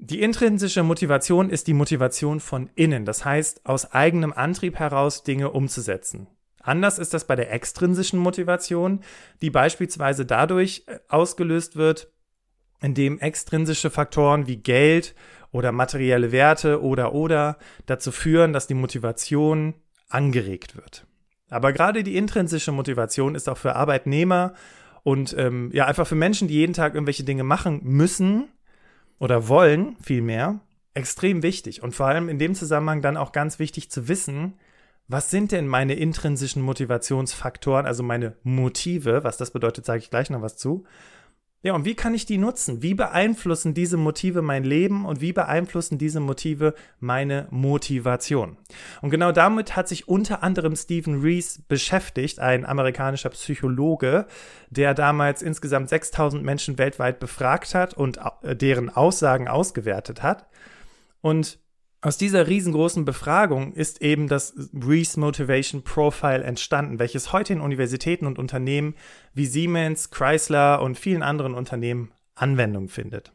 Die 0.00 0.20
intrinsische 0.20 0.82
Motivation 0.82 1.48
ist 1.48 1.66
die 1.66 1.74
Motivation 1.74 2.40
von 2.40 2.70
innen, 2.74 3.04
das 3.04 3.24
heißt 3.24 3.66
aus 3.66 3.92
eigenem 3.92 4.32
Antrieb 4.32 4.76
heraus 4.76 5.24
Dinge 5.24 5.50
umzusetzen. 5.50 6.28
Anders 6.68 6.98
ist 6.98 7.14
das 7.14 7.26
bei 7.26 7.34
der 7.34 7.50
extrinsischen 7.50 8.18
Motivation, 8.18 9.00
die 9.40 9.48
beispielsweise 9.48 10.26
dadurch 10.26 10.84
äh, 10.86 10.98
ausgelöst 11.08 11.76
wird, 11.76 12.12
indem 12.82 13.18
extrinsische 13.18 13.88
Faktoren 13.88 14.46
wie 14.46 14.58
Geld 14.58 15.14
oder 15.50 15.72
materielle 15.72 16.30
Werte 16.30 16.82
oder 16.82 17.14
oder 17.14 17.56
dazu 17.86 18.12
führen, 18.12 18.52
dass 18.52 18.66
die 18.66 18.74
Motivation 18.74 19.74
angeregt 20.10 20.76
wird. 20.76 21.06
Aber 21.48 21.72
gerade 21.72 22.02
die 22.02 22.16
intrinsische 22.16 22.72
Motivation 22.72 23.34
ist 23.34 23.48
auch 23.48 23.56
für 23.56 23.74
Arbeitnehmer 23.74 24.52
und 25.02 25.34
ähm, 25.38 25.70
ja 25.72 25.86
einfach 25.86 26.06
für 26.06 26.16
Menschen, 26.16 26.48
die 26.48 26.54
jeden 26.54 26.74
Tag 26.74 26.92
irgendwelche 26.92 27.24
Dinge 27.24 27.44
machen 27.44 27.80
müssen 27.82 28.48
oder 29.18 29.48
wollen, 29.48 29.96
vielmehr, 30.02 30.60
extrem 30.92 31.42
wichtig. 31.42 31.82
Und 31.82 31.94
vor 31.94 32.08
allem 32.08 32.28
in 32.28 32.38
dem 32.38 32.54
Zusammenhang 32.54 33.00
dann 33.00 33.16
auch 33.16 33.32
ganz 33.32 33.58
wichtig 33.58 33.90
zu 33.90 34.06
wissen, 34.06 34.58
was 35.08 35.30
sind 35.30 35.52
denn 35.52 35.66
meine 35.66 35.94
intrinsischen 35.94 36.62
Motivationsfaktoren, 36.62 37.86
also 37.86 38.02
meine 38.02 38.36
Motive? 38.42 39.24
Was 39.24 39.38
das 39.38 39.50
bedeutet, 39.50 39.86
sage 39.86 40.00
ich 40.00 40.10
gleich 40.10 40.28
noch 40.28 40.42
was 40.42 40.56
zu. 40.56 40.84
Ja, 41.60 41.74
und 41.74 41.84
wie 41.84 41.96
kann 41.96 42.14
ich 42.14 42.24
die 42.24 42.38
nutzen? 42.38 42.82
Wie 42.82 42.94
beeinflussen 42.94 43.74
diese 43.74 43.96
Motive 43.96 44.42
mein 44.42 44.62
Leben 44.62 45.04
und 45.04 45.20
wie 45.20 45.32
beeinflussen 45.32 45.98
diese 45.98 46.20
Motive 46.20 46.74
meine 47.00 47.48
Motivation? 47.50 48.56
Und 49.02 49.10
genau 49.10 49.32
damit 49.32 49.74
hat 49.74 49.88
sich 49.88 50.06
unter 50.06 50.44
anderem 50.44 50.76
Stephen 50.76 51.20
Rees 51.20 51.62
beschäftigt, 51.66 52.38
ein 52.38 52.64
amerikanischer 52.64 53.30
Psychologe, 53.30 54.26
der 54.70 54.94
damals 54.94 55.42
insgesamt 55.42 55.88
6000 55.88 56.44
Menschen 56.44 56.78
weltweit 56.78 57.18
befragt 57.18 57.74
hat 57.74 57.92
und 57.92 58.20
deren 58.44 58.88
Aussagen 58.88 59.48
ausgewertet 59.48 60.22
hat. 60.22 60.46
Und 61.22 61.58
aus 62.00 62.16
dieser 62.16 62.46
riesengroßen 62.46 63.04
Befragung 63.04 63.72
ist 63.72 64.02
eben 64.02 64.28
das 64.28 64.54
Reese 64.72 65.18
Motivation 65.18 65.82
Profile 65.82 66.44
entstanden, 66.44 66.98
welches 66.98 67.32
heute 67.32 67.54
in 67.54 67.60
Universitäten 67.60 68.26
und 68.26 68.38
Unternehmen 68.38 68.94
wie 69.34 69.46
Siemens, 69.46 70.10
Chrysler 70.10 70.80
und 70.80 70.98
vielen 70.98 71.22
anderen 71.22 71.54
Unternehmen 71.54 72.12
Anwendung 72.36 72.88
findet. 72.88 73.32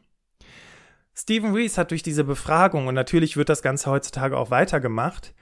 Stephen 1.14 1.52
Reese 1.52 1.76
hat 1.76 1.90
durch 1.90 2.02
diese 2.02 2.24
Befragung, 2.24 2.86
und 2.86 2.94
natürlich 2.94 3.36
wird 3.36 3.48
das 3.48 3.62
Ganze 3.62 3.90
heutzutage 3.90 4.36
auch 4.36 4.50
weitergemacht, 4.50 5.34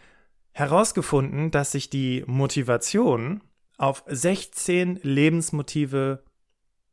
herausgefunden, 0.51 1.51
dass 1.51 1.73
sich 1.73 1.89
die 1.89 2.25
Motivation 2.27 3.41
auf 3.79 4.05
16 4.07 5.01
Lebensmotive 5.03 6.25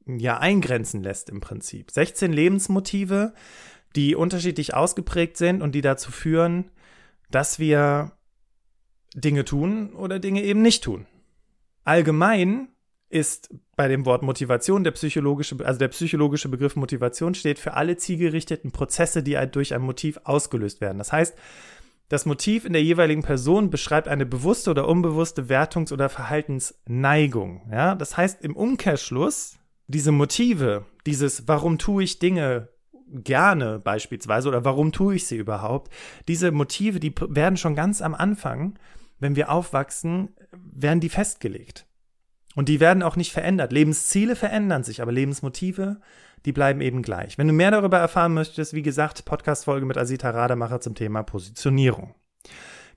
ja 0.05 0.38
eingrenzen 0.38 1.03
lässt 1.03 1.29
im 1.29 1.41
Prinzip. 1.41 1.91
16 1.91 2.31
Lebensmotive, 2.31 3.33
die 3.96 4.15
unterschiedlich 4.15 4.74
ausgeprägt 4.74 5.38
sind 5.38 5.62
und 5.62 5.74
die 5.74 5.81
dazu 5.81 6.12
führen, 6.12 6.72
dass 7.31 7.60
wir 7.60 8.13
Dinge 9.15 9.46
tun 9.46 9.93
oder 9.93 10.19
Dinge 10.19 10.43
eben 10.43 10.62
nicht 10.62 10.84
tun. 10.84 11.05
Allgemein 11.84 12.69
ist 13.10 13.50
bei 13.75 13.88
dem 13.88 14.05
Wort 14.05 14.22
Motivation 14.22 14.84
der 14.84 14.91
psychologische, 14.91 15.58
also 15.65 15.79
der 15.79 15.88
psychologische 15.88 16.50
Begriff 16.50 16.75
Motivation 16.75 17.34
steht 17.34 17.58
für 17.58 17.74
alle 17.74 17.98
zielgerichteten 17.98 18.72
Prozesse, 18.72 19.24
die 19.24 19.38
durch 19.51 19.74
ein 19.74 19.81
Motiv 19.81 20.19
ausgelöst 20.25 20.79
werden. 20.81 21.00
Das 21.00 21.12
heißt, 21.12 21.36
das 22.10 22.25
Motiv 22.25 22.65
in 22.65 22.74
der 22.74 22.84
jeweiligen 22.84 23.22
Person 23.24 23.69
beschreibt 23.69 24.08
eine 24.08 24.25
bewusste 24.25 24.72
oder 24.72 24.88
unbewusste 24.88 25.48
Wertungs- 25.48 25.93
oder 25.93 26.10
Verhaltensneigung. 26.10 27.69
Ja, 27.72 27.96
das 27.96 28.17
heißt 28.17 28.43
im 28.43 28.55
Umkehrschluss, 28.55 29.58
diese 29.88 30.12
Motive, 30.12 30.86
dieses 31.05 31.48
Warum 31.48 31.77
tue 31.77 32.03
ich 32.03 32.19
Dinge, 32.19 32.69
gerne 33.11 33.79
beispielsweise 33.79 34.47
oder 34.49 34.65
warum 34.65 34.91
tue 34.91 35.15
ich 35.15 35.27
sie 35.27 35.37
überhaupt? 35.37 35.93
Diese 36.27 36.51
Motive, 36.51 36.99
die 36.99 37.13
werden 37.19 37.57
schon 37.57 37.75
ganz 37.75 38.01
am 38.01 38.15
Anfang, 38.15 38.77
wenn 39.19 39.35
wir 39.35 39.51
aufwachsen, 39.51 40.29
werden 40.51 40.99
die 40.99 41.09
festgelegt. 41.09 41.85
Und 42.55 42.67
die 42.67 42.79
werden 42.79 43.03
auch 43.03 43.15
nicht 43.15 43.31
verändert. 43.31 43.71
Lebensziele 43.71 44.35
verändern 44.35 44.83
sich, 44.83 45.01
aber 45.01 45.11
Lebensmotive, 45.11 46.01
die 46.45 46.51
bleiben 46.51 46.81
eben 46.81 47.01
gleich. 47.01 47.37
Wenn 47.37 47.47
du 47.47 47.53
mehr 47.53 47.71
darüber 47.71 47.99
erfahren 47.99 48.33
möchtest, 48.33 48.73
wie 48.73 48.81
gesagt, 48.81 49.25
Podcast-Folge 49.25 49.85
mit 49.85 49.97
Asita 49.97 50.29
Rademacher 50.29 50.81
zum 50.81 50.95
Thema 50.95 51.23
Positionierung. 51.23 52.15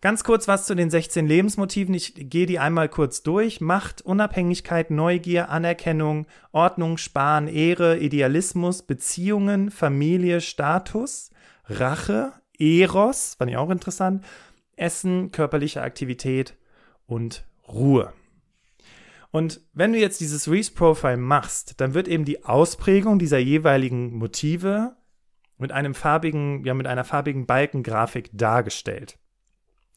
Ganz 0.03 0.25
kurz 0.25 0.49
was 0.49 0.67
zu 0.67 0.75
den 0.75 0.91
16 0.91 1.29
Lebensmotiven. 1.29 1.95
Ich 1.95 2.15
gehe 2.17 2.47
die 2.47 2.59
einmal 2.59 2.89
kurz 2.89 3.23
durch. 3.23 3.61
Macht, 3.61 4.03
Unabhängigkeit, 4.03 4.91
Neugier, 4.91 5.49
Anerkennung, 5.49 6.27
Ordnung, 6.51 6.99
Sparen, 6.99 7.47
Ehre, 7.47 7.99
Idealismus, 7.99 8.83
Beziehungen, 8.83 9.71
Familie, 9.71 10.41
Status, 10.41 11.31
Rache, 11.67 12.33
Eros, 12.59 13.37
fand 13.37 13.53
ich 13.53 13.57
auch 13.57 13.71
interessant, 13.71 14.25
Essen, 14.75 15.31
körperliche 15.31 15.83
Aktivität 15.83 16.57
und 17.07 17.45
Ruhe. 17.69 18.13
Und 19.31 19.61
wenn 19.73 19.93
du 19.93 20.01
jetzt 20.01 20.21
dieses 20.21 20.51
Reese 20.51 20.73
Profile 20.73 21.17
machst, 21.17 21.81
dann 21.81 21.95
wird 21.95 22.09
eben 22.09 22.25
die 22.25 22.45
Ausprägung 22.45 23.21
dieser 23.21 23.39
jeweiligen 23.39 24.13
Motive 24.19 24.97
mit 25.59 25.71
einem 25.71 25.95
farbigen, 25.95 26.65
ja, 26.65 26.75
mit 26.75 26.89
einer 26.89 27.05
farbigen 27.05 27.47
Balkengrafik 27.47 28.31
dargestellt. 28.33 29.17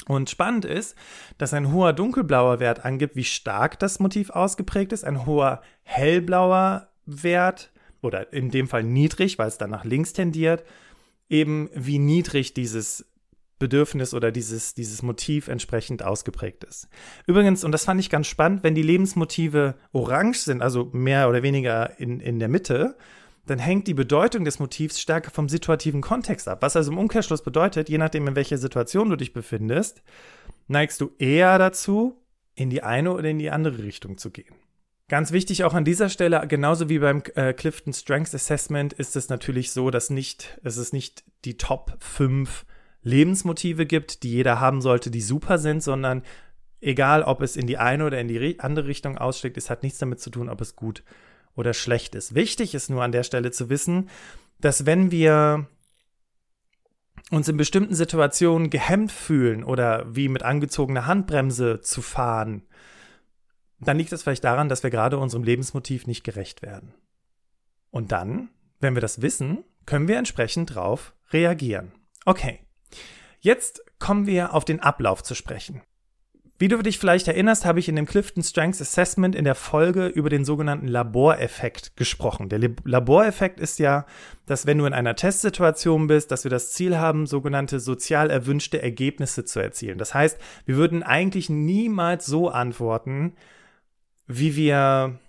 Und 0.08 0.30
spannend 0.30 0.66
ist, 0.66 0.96
dass 1.38 1.54
ein 1.54 1.72
hoher 1.72 1.94
dunkelblauer 1.94 2.60
Wert 2.60 2.86
angibt, 2.86 3.16
wie 3.16 3.24
stark 3.24 3.80
das 3.80 4.00
Motiv 4.00 4.30
ausgeprägt 4.30 4.94
ist, 4.94 5.04
ein 5.04 5.26
hoher 5.26 5.62
hellblauer 5.84 6.90
Wert 7.06 7.72
oder 8.02 8.32
in 8.34 8.52
dem 8.52 8.68
Fall 8.68 8.84
niedrig, 8.84 9.40
weil 9.40 9.48
es 9.48 9.58
dann 9.58 9.72
nach 9.72 9.84
links 9.84 10.14
tendiert, 10.14 10.64
eben 11.30 11.70
wie 11.74 11.98
niedrig 11.98 12.54
dieses 12.54 13.06
Bedürfnis 13.58 14.14
oder 14.14 14.32
dieses, 14.32 14.74
dieses 14.74 15.02
Motiv 15.02 15.48
entsprechend 15.48 16.04
ausgeprägt 16.04 16.64
ist. 16.66 16.90
Übrigens, 17.26 17.64
und 17.64 17.72
das 17.72 17.86
fand 17.86 18.00
ich 18.00 18.10
ganz 18.10 18.28
spannend, 18.28 18.64
wenn 18.64 18.76
die 18.76 18.84
Lebensmotive 18.84 19.76
orange 19.94 20.40
sind, 20.40 20.62
also 20.62 20.90
mehr 20.92 21.30
oder 21.30 21.42
weniger 21.42 22.00
in, 22.00 22.20
in 22.20 22.40
der 22.40 22.50
Mitte, 22.50 22.98
dann 23.46 23.60
hängt 23.60 23.88
die 23.88 23.94
Bedeutung 23.94 24.44
des 24.44 24.60
Motivs 24.60 25.00
stärker 25.00 25.32
vom 25.32 25.50
situativen 25.50 26.02
Kontext 26.02 26.48
ab. 26.48 26.62
Was 26.62 26.76
also 26.76 26.92
im 26.92 26.98
Umkehrschluss 26.98 27.44
bedeutet, 27.44 27.90
je 27.90 27.98
nachdem, 27.98 28.28
in 28.28 28.36
welcher 28.36 28.58
Situation 28.58 29.10
du 29.10 29.16
dich 29.16 29.34
befindest, 29.34 30.02
neigst 30.68 31.00
du 31.00 31.12
eher 31.20 31.58
dazu, 31.60 32.22
in 32.56 32.70
die 32.70 32.84
eine 32.84 33.12
oder 33.14 33.30
in 33.30 33.40
die 33.40 33.52
andere 33.52 33.84
Richtung 33.84 34.18
zu 34.18 34.32
gehen. 34.32 34.56
Ganz 35.08 35.32
wichtig 35.32 35.64
auch 35.64 35.76
an 35.76 35.86
dieser 35.86 36.10
Stelle, 36.10 36.44
genauso 36.48 36.90
wie 36.90 36.98
beim 36.98 37.22
äh, 37.36 37.54
Clifton 37.54 37.94
Strengths 37.94 38.34
Assessment, 38.34 38.94
ist 38.94 39.16
es 39.16 39.30
natürlich 39.30 39.72
so, 39.72 39.92
dass 39.92 40.10
nicht, 40.10 40.60
es 40.64 40.78
ist 40.78 40.94
nicht 40.94 41.24
die 41.44 41.58
Top 41.58 41.96
5 42.00 42.66
Lebensmotive 43.04 43.86
gibt, 43.86 44.24
die 44.24 44.32
jeder 44.32 44.60
haben 44.60 44.82
sollte, 44.82 45.12
die 45.12 45.22
super 45.22 45.60
sind, 45.60 45.84
sondern 45.84 46.24
egal, 46.82 47.22
ob 47.22 47.44
es 47.44 47.56
in 47.56 47.68
die 47.68 47.78
eine 47.78 48.06
oder 48.06 48.20
in 48.20 48.28
die 48.28 48.60
andere 48.60 48.88
Richtung 48.88 49.20
ausschlägt, 49.20 49.58
es 49.58 49.70
hat 49.70 49.84
nichts 49.84 50.00
damit 50.00 50.20
zu 50.20 50.32
tun, 50.32 50.50
ob 50.50 50.60
es 50.60 50.76
gut 50.76 51.02
ist 51.02 51.35
oder 51.56 51.74
schlecht 51.74 52.16
ist. 52.16 52.36
Wichtig 52.36 52.76
ist 52.76 52.90
nur 52.90 53.04
an 53.04 53.12
der 53.12 53.24
Stelle 53.24 53.52
zu 53.52 53.70
wissen, 53.70 54.10
dass 54.60 54.86
wenn 54.86 55.12
wir 55.12 55.68
uns 57.32 57.48
in 57.48 57.58
bestimmten 57.58 57.96
Situationen 57.96 58.70
gehemmt 58.70 59.12
fühlen 59.12 59.64
oder 59.64 60.06
wie 60.16 60.30
mit 60.30 60.44
angezogener 60.44 61.06
Handbremse 61.06 61.82
zu 61.82 62.02
fahren, 62.02 62.64
dann 63.80 63.98
liegt 63.98 64.12
es 64.14 64.24
vielleicht 64.24 64.44
daran, 64.44 64.70
dass 64.70 64.84
wir 64.84 64.90
gerade 64.90 65.18
unserem 65.18 65.44
Lebensmotiv 65.44 66.08
nicht 66.08 66.24
gerecht 66.24 66.62
werden. 66.62 66.94
Und 67.92 68.12
dann, 68.12 68.50
wenn 68.80 68.96
wir 68.96 69.02
das 69.02 69.22
wissen, 69.22 69.64
können 69.86 70.08
wir 70.08 70.18
entsprechend 70.18 70.76
drauf 70.76 71.14
reagieren. 71.32 71.92
Okay. 72.26 72.60
Jetzt 73.40 73.84
kommen 74.00 74.26
wir 74.26 74.54
auf 74.54 74.66
den 74.66 74.80
Ablauf 74.80 75.24
zu 75.24 75.36
sprechen. 75.36 75.82
Wie 76.58 76.70
du 76.70 76.82
dich 76.82 77.00
vielleicht 77.00 77.28
erinnerst, 77.28 77.66
habe 77.66 77.80
ich 77.80 77.90
in 77.90 77.98
dem 77.98 78.06
Clifton 78.06 78.42
Strengths 78.42 78.82
Assessment 78.82 79.36
in 79.36 79.44
der 79.44 79.56
Folge 79.56 80.08
über 80.08 80.30
den 80.30 80.46
sogenannten 80.46 80.88
Laboreffekt 80.88 81.98
gesprochen. 81.98 82.48
Der 82.48 82.60
Laboreffekt 82.86 83.60
ist 83.60 83.78
ja, 83.78 84.06
dass 84.46 84.66
wenn 84.66 84.78
du 84.78 84.86
in 84.86 84.94
einer 84.94 85.18
Testsituation 85.18 86.08
bist, 86.08 86.32
dass 86.32 86.46
wir 86.46 86.52
das 86.52 86.72
Ziel 86.72 86.98
haben, 86.98 87.28
sogenannte 87.28 87.82
sozial 87.82 88.30
erwünschte 88.30 88.82
Ergebnisse 88.82 89.44
zu 89.44 89.60
erzielen. 89.60 89.98
Das 89.98 90.14
heißt, 90.14 90.38
wir 90.66 90.78
würden 90.78 91.04
eigentlich 91.04 91.50
niemals 91.50 92.26
so 92.26 92.48
antworten, 92.48 93.34
wie 94.28 94.56
wir 94.56 95.20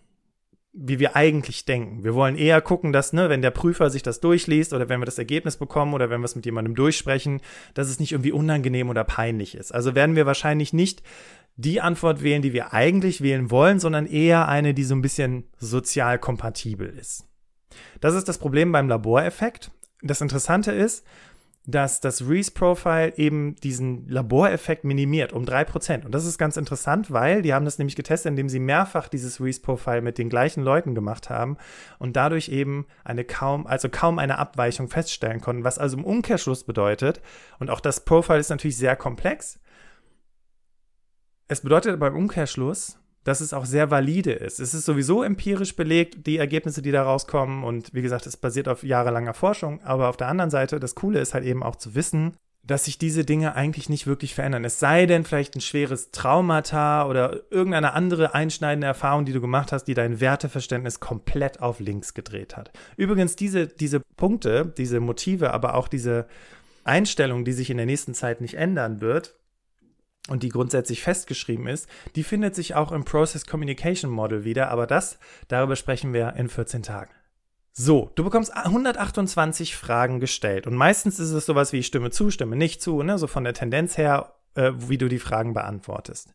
wie 0.78 0.98
wir 0.98 1.16
eigentlich 1.16 1.64
denken. 1.64 2.04
Wir 2.04 2.14
wollen 2.14 2.36
eher 2.36 2.60
gucken, 2.60 2.92
dass, 2.92 3.14
ne, 3.14 3.30
wenn 3.30 3.40
der 3.40 3.50
Prüfer 3.50 3.88
sich 3.88 4.02
das 4.02 4.20
durchliest 4.20 4.74
oder 4.74 4.88
wenn 4.90 5.00
wir 5.00 5.06
das 5.06 5.18
Ergebnis 5.18 5.56
bekommen 5.56 5.94
oder 5.94 6.10
wenn 6.10 6.20
wir 6.20 6.26
es 6.26 6.36
mit 6.36 6.44
jemandem 6.44 6.74
durchsprechen, 6.74 7.40
dass 7.72 7.88
es 7.88 7.98
nicht 7.98 8.12
irgendwie 8.12 8.32
unangenehm 8.32 8.90
oder 8.90 9.02
peinlich 9.02 9.54
ist. 9.54 9.72
Also 9.72 9.94
werden 9.94 10.16
wir 10.16 10.26
wahrscheinlich 10.26 10.74
nicht 10.74 11.02
die 11.56 11.80
Antwort 11.80 12.22
wählen, 12.22 12.42
die 12.42 12.52
wir 12.52 12.74
eigentlich 12.74 13.22
wählen 13.22 13.50
wollen, 13.50 13.80
sondern 13.80 14.04
eher 14.06 14.48
eine, 14.48 14.74
die 14.74 14.84
so 14.84 14.94
ein 14.94 15.00
bisschen 15.00 15.44
sozial 15.56 16.18
kompatibel 16.18 16.86
ist. 16.86 17.24
Das 18.00 18.14
ist 18.14 18.28
das 18.28 18.36
Problem 18.36 18.70
beim 18.70 18.88
Laboreffekt. 18.88 19.70
Das 20.02 20.20
Interessante 20.20 20.72
ist, 20.72 21.06
dass 21.66 22.00
das 22.00 22.28
Reese-Profile 22.28 23.18
eben 23.18 23.56
diesen 23.56 24.08
Laboreffekt 24.08 24.84
minimiert 24.84 25.32
um 25.32 25.44
drei 25.44 25.64
Prozent. 25.64 26.04
Und 26.04 26.14
das 26.14 26.24
ist 26.24 26.38
ganz 26.38 26.56
interessant, 26.56 27.10
weil 27.10 27.42
die 27.42 27.52
haben 27.52 27.64
das 27.64 27.78
nämlich 27.78 27.96
getestet, 27.96 28.30
indem 28.30 28.48
sie 28.48 28.60
mehrfach 28.60 29.08
dieses 29.08 29.40
Reese-Profile 29.40 30.00
mit 30.00 30.16
den 30.16 30.28
gleichen 30.28 30.62
Leuten 30.62 30.94
gemacht 30.94 31.28
haben 31.28 31.56
und 31.98 32.14
dadurch 32.14 32.48
eben 32.48 32.86
eine 33.04 33.24
kaum, 33.24 33.66
also 33.66 33.88
kaum 33.88 34.20
eine 34.20 34.38
Abweichung 34.38 34.88
feststellen 34.88 35.40
konnten, 35.40 35.64
was 35.64 35.78
also 35.78 35.96
im 35.96 36.04
Umkehrschluss 36.04 36.64
bedeutet, 36.64 37.20
und 37.58 37.68
auch 37.70 37.80
das 37.80 38.04
Profile 38.04 38.38
ist 38.38 38.50
natürlich 38.50 38.76
sehr 38.76 38.94
komplex. 38.94 39.58
Es 41.48 41.62
bedeutet 41.62 41.98
beim 41.98 42.14
Umkehrschluss, 42.14 42.98
dass 43.26 43.40
es 43.40 43.52
auch 43.52 43.64
sehr 43.64 43.90
valide 43.90 44.30
ist. 44.30 44.60
Es 44.60 44.72
ist 44.72 44.84
sowieso 44.84 45.24
empirisch 45.24 45.74
belegt, 45.74 46.28
die 46.28 46.36
Ergebnisse, 46.36 46.80
die 46.80 46.92
da 46.92 47.02
rauskommen. 47.02 47.64
Und 47.64 47.92
wie 47.92 48.02
gesagt, 48.02 48.24
es 48.24 48.36
basiert 48.36 48.68
auf 48.68 48.84
jahrelanger 48.84 49.34
Forschung. 49.34 49.82
Aber 49.82 50.08
auf 50.08 50.16
der 50.16 50.28
anderen 50.28 50.50
Seite, 50.50 50.78
das 50.78 50.94
Coole 50.94 51.18
ist 51.18 51.34
halt 51.34 51.44
eben 51.44 51.64
auch 51.64 51.74
zu 51.74 51.96
wissen, 51.96 52.36
dass 52.62 52.84
sich 52.84 52.98
diese 52.98 53.24
Dinge 53.24 53.56
eigentlich 53.56 53.88
nicht 53.88 54.06
wirklich 54.06 54.36
verändern. 54.36 54.64
Es 54.64 54.78
sei 54.78 55.06
denn 55.06 55.24
vielleicht 55.24 55.56
ein 55.56 55.60
schweres 55.60 56.12
Traumata 56.12 57.08
oder 57.08 57.40
irgendeine 57.50 57.94
andere 57.94 58.32
einschneidende 58.32 58.86
Erfahrung, 58.86 59.24
die 59.24 59.32
du 59.32 59.40
gemacht 59.40 59.72
hast, 59.72 59.86
die 59.86 59.94
dein 59.94 60.20
Werteverständnis 60.20 61.00
komplett 61.00 61.60
auf 61.60 61.80
links 61.80 62.14
gedreht 62.14 62.56
hat. 62.56 62.70
Übrigens, 62.96 63.34
diese, 63.34 63.66
diese 63.66 63.98
Punkte, 64.16 64.72
diese 64.78 65.00
Motive, 65.00 65.52
aber 65.52 65.74
auch 65.74 65.88
diese 65.88 66.28
Einstellung, 66.84 67.44
die 67.44 67.52
sich 67.52 67.70
in 67.70 67.76
der 67.76 67.86
nächsten 67.86 68.14
Zeit 68.14 68.40
nicht 68.40 68.54
ändern 68.54 69.00
wird, 69.00 69.34
und 70.28 70.42
die 70.42 70.48
grundsätzlich 70.48 71.02
festgeschrieben 71.02 71.66
ist, 71.66 71.88
die 72.14 72.24
findet 72.24 72.54
sich 72.54 72.74
auch 72.74 72.92
im 72.92 73.04
Process 73.04 73.46
Communication 73.46 74.10
Model 74.10 74.44
wieder, 74.44 74.70
aber 74.70 74.86
das, 74.86 75.18
darüber 75.48 75.76
sprechen 75.76 76.12
wir 76.12 76.34
in 76.36 76.48
14 76.48 76.82
Tagen. 76.82 77.10
So, 77.72 78.10
du 78.14 78.24
bekommst 78.24 78.56
128 78.56 79.76
Fragen 79.76 80.18
gestellt 80.18 80.66
und 80.66 80.74
meistens 80.74 81.18
ist 81.18 81.32
es 81.32 81.44
sowas 81.44 81.72
wie 81.72 81.82
Stimme 81.82 82.10
zu, 82.10 82.30
Stimme 82.30 82.56
nicht 82.56 82.80
zu, 82.80 83.02
ne, 83.02 83.18
so 83.18 83.26
von 83.26 83.44
der 83.44 83.52
Tendenz 83.52 83.98
her, 83.98 84.32
äh, 84.54 84.72
wie 84.74 84.98
du 84.98 85.08
die 85.08 85.18
Fragen 85.18 85.52
beantwortest. 85.52 86.34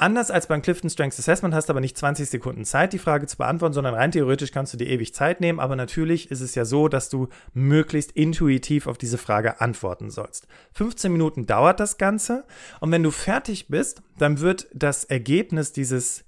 Anders 0.00 0.30
als 0.30 0.46
beim 0.46 0.62
Clifton 0.62 0.90
Strengths 0.90 1.18
Assessment 1.18 1.52
hast 1.52 1.68
du 1.68 1.72
aber 1.72 1.80
nicht 1.80 1.98
20 1.98 2.30
Sekunden 2.30 2.64
Zeit, 2.64 2.92
die 2.92 3.00
Frage 3.00 3.26
zu 3.26 3.36
beantworten, 3.36 3.74
sondern 3.74 3.96
rein 3.96 4.12
theoretisch 4.12 4.52
kannst 4.52 4.72
du 4.72 4.78
dir 4.78 4.86
ewig 4.86 5.12
Zeit 5.12 5.40
nehmen. 5.40 5.58
Aber 5.58 5.74
natürlich 5.74 6.30
ist 6.30 6.40
es 6.40 6.54
ja 6.54 6.64
so, 6.64 6.86
dass 6.86 7.08
du 7.08 7.26
möglichst 7.52 8.12
intuitiv 8.12 8.86
auf 8.86 8.96
diese 8.96 9.18
Frage 9.18 9.60
antworten 9.60 10.10
sollst. 10.10 10.46
15 10.74 11.10
Minuten 11.10 11.46
dauert 11.46 11.80
das 11.80 11.98
Ganze. 11.98 12.44
Und 12.78 12.92
wenn 12.92 13.02
du 13.02 13.10
fertig 13.10 13.66
bist, 13.66 14.00
dann 14.18 14.38
wird 14.38 14.68
das 14.72 15.02
Ergebnis 15.02 15.72
dieses, 15.72 16.24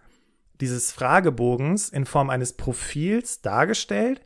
dieses 0.61 0.91
Fragebogens 0.91 1.91
in 1.91 2.07
Form 2.07 2.29
eines 2.29 2.55
Profils 2.55 3.41
dargestellt 3.41 4.21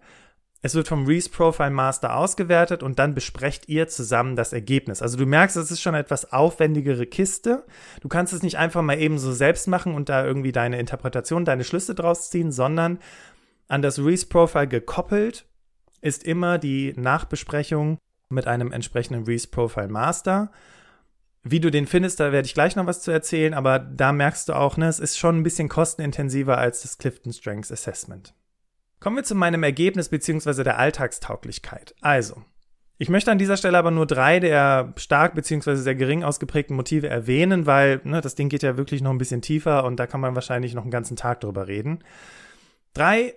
es 0.64 0.74
wird 0.74 0.88
vom 0.88 1.04
Reese 1.04 1.28
Profile 1.28 1.68
Master 1.68 2.16
ausgewertet 2.16 2.82
und 2.82 2.98
dann 2.98 3.14
besprecht 3.14 3.68
ihr 3.68 3.86
zusammen 3.86 4.34
das 4.34 4.54
Ergebnis. 4.54 5.02
Also 5.02 5.18
du 5.18 5.26
merkst, 5.26 5.58
es 5.58 5.70
ist 5.70 5.82
schon 5.82 5.94
eine 5.94 6.02
etwas 6.02 6.32
aufwendigere 6.32 7.04
Kiste. 7.04 7.66
Du 8.00 8.08
kannst 8.08 8.32
es 8.32 8.42
nicht 8.42 8.56
einfach 8.56 8.80
mal 8.80 8.98
eben 8.98 9.18
so 9.18 9.30
selbst 9.34 9.68
machen 9.68 9.94
und 9.94 10.08
da 10.08 10.24
irgendwie 10.24 10.52
deine 10.52 10.80
Interpretation, 10.80 11.44
deine 11.44 11.64
Schlüsse 11.64 11.94
draus 11.94 12.30
ziehen, 12.30 12.50
sondern 12.50 12.98
an 13.68 13.82
das 13.82 13.98
Reese 13.98 14.24
Profile 14.24 14.66
gekoppelt 14.66 15.44
ist 16.00 16.24
immer 16.24 16.56
die 16.56 16.94
Nachbesprechung 16.96 17.98
mit 18.30 18.46
einem 18.46 18.72
entsprechenden 18.72 19.24
Reese 19.24 19.48
Profile 19.48 19.88
Master. 19.88 20.50
Wie 21.42 21.60
du 21.60 21.70
den 21.70 21.86
findest, 21.86 22.20
da 22.20 22.32
werde 22.32 22.46
ich 22.46 22.54
gleich 22.54 22.74
noch 22.74 22.86
was 22.86 23.02
zu 23.02 23.10
erzählen, 23.10 23.52
aber 23.52 23.80
da 23.80 24.12
merkst 24.12 24.48
du 24.48 24.54
auch, 24.54 24.78
ne, 24.78 24.88
es 24.88 24.98
ist 24.98 25.18
schon 25.18 25.36
ein 25.36 25.42
bisschen 25.42 25.68
kostenintensiver 25.68 26.56
als 26.56 26.80
das 26.80 26.96
Clifton 26.96 27.34
Strengths 27.34 27.70
Assessment. 27.70 28.32
Kommen 29.04 29.16
wir 29.16 29.24
zu 29.24 29.34
meinem 29.34 29.62
Ergebnis 29.62 30.08
bzw. 30.08 30.64
der 30.64 30.78
Alltagstauglichkeit. 30.78 31.94
Also, 32.00 32.36
ich 32.96 33.10
möchte 33.10 33.30
an 33.30 33.36
dieser 33.36 33.58
Stelle 33.58 33.76
aber 33.76 33.90
nur 33.90 34.06
drei 34.06 34.40
der 34.40 34.94
stark 34.96 35.34
bzw. 35.34 35.74
sehr 35.74 35.94
gering 35.94 36.24
ausgeprägten 36.24 36.74
Motive 36.74 37.06
erwähnen, 37.10 37.66
weil 37.66 38.00
ne, 38.04 38.22
das 38.22 38.34
Ding 38.34 38.48
geht 38.48 38.62
ja 38.62 38.78
wirklich 38.78 39.02
noch 39.02 39.10
ein 39.10 39.18
bisschen 39.18 39.42
tiefer 39.42 39.84
und 39.84 40.00
da 40.00 40.06
kann 40.06 40.22
man 40.22 40.34
wahrscheinlich 40.34 40.72
noch 40.72 40.84
einen 40.84 40.90
ganzen 40.90 41.16
Tag 41.16 41.42
drüber 41.42 41.68
reden. 41.68 41.98
Drei 42.94 43.34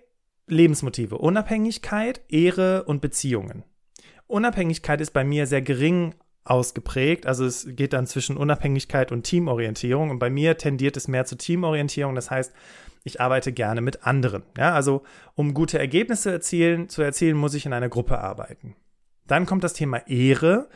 Lebensmotive. 0.47 1.17
Unabhängigkeit, 1.17 2.21
Ehre 2.29 2.85
und 2.85 3.01
Beziehungen. 3.01 3.65
Unabhängigkeit 4.27 5.01
ist 5.01 5.11
bei 5.11 5.25
mir 5.25 5.47
sehr 5.47 5.63
gering 5.63 6.15
ausgeprägt. 6.45 7.25
Also 7.25 7.43
es 7.43 7.67
geht 7.71 7.91
dann 7.91 8.07
zwischen 8.07 8.37
Unabhängigkeit 8.37 9.11
und 9.11 9.23
Teamorientierung. 9.23 10.11
Und 10.11 10.19
bei 10.19 10.29
mir 10.29 10.57
tendiert 10.57 10.95
es 10.95 11.09
mehr 11.09 11.25
zu 11.25 11.35
Teamorientierung. 11.35 12.15
Das 12.15 12.31
heißt, 12.31 12.53
ich 13.03 13.21
arbeite 13.21 13.51
gerne 13.51 13.81
mit 13.81 14.05
anderen. 14.05 14.43
Ja, 14.57 14.73
also 14.73 15.03
um 15.35 15.53
gute 15.53 15.79
Ergebnisse 15.79 16.31
erzielen, 16.31 16.89
zu 16.89 17.01
erzielen, 17.01 17.37
muss 17.37 17.53
ich 17.53 17.65
in 17.65 17.73
einer 17.73 17.89
Gruppe 17.89 18.19
arbeiten. 18.19 18.75
Dann 19.27 19.45
kommt 19.45 19.63
das 19.63 19.73
Thema 19.73 20.07
Ehre. 20.07 20.69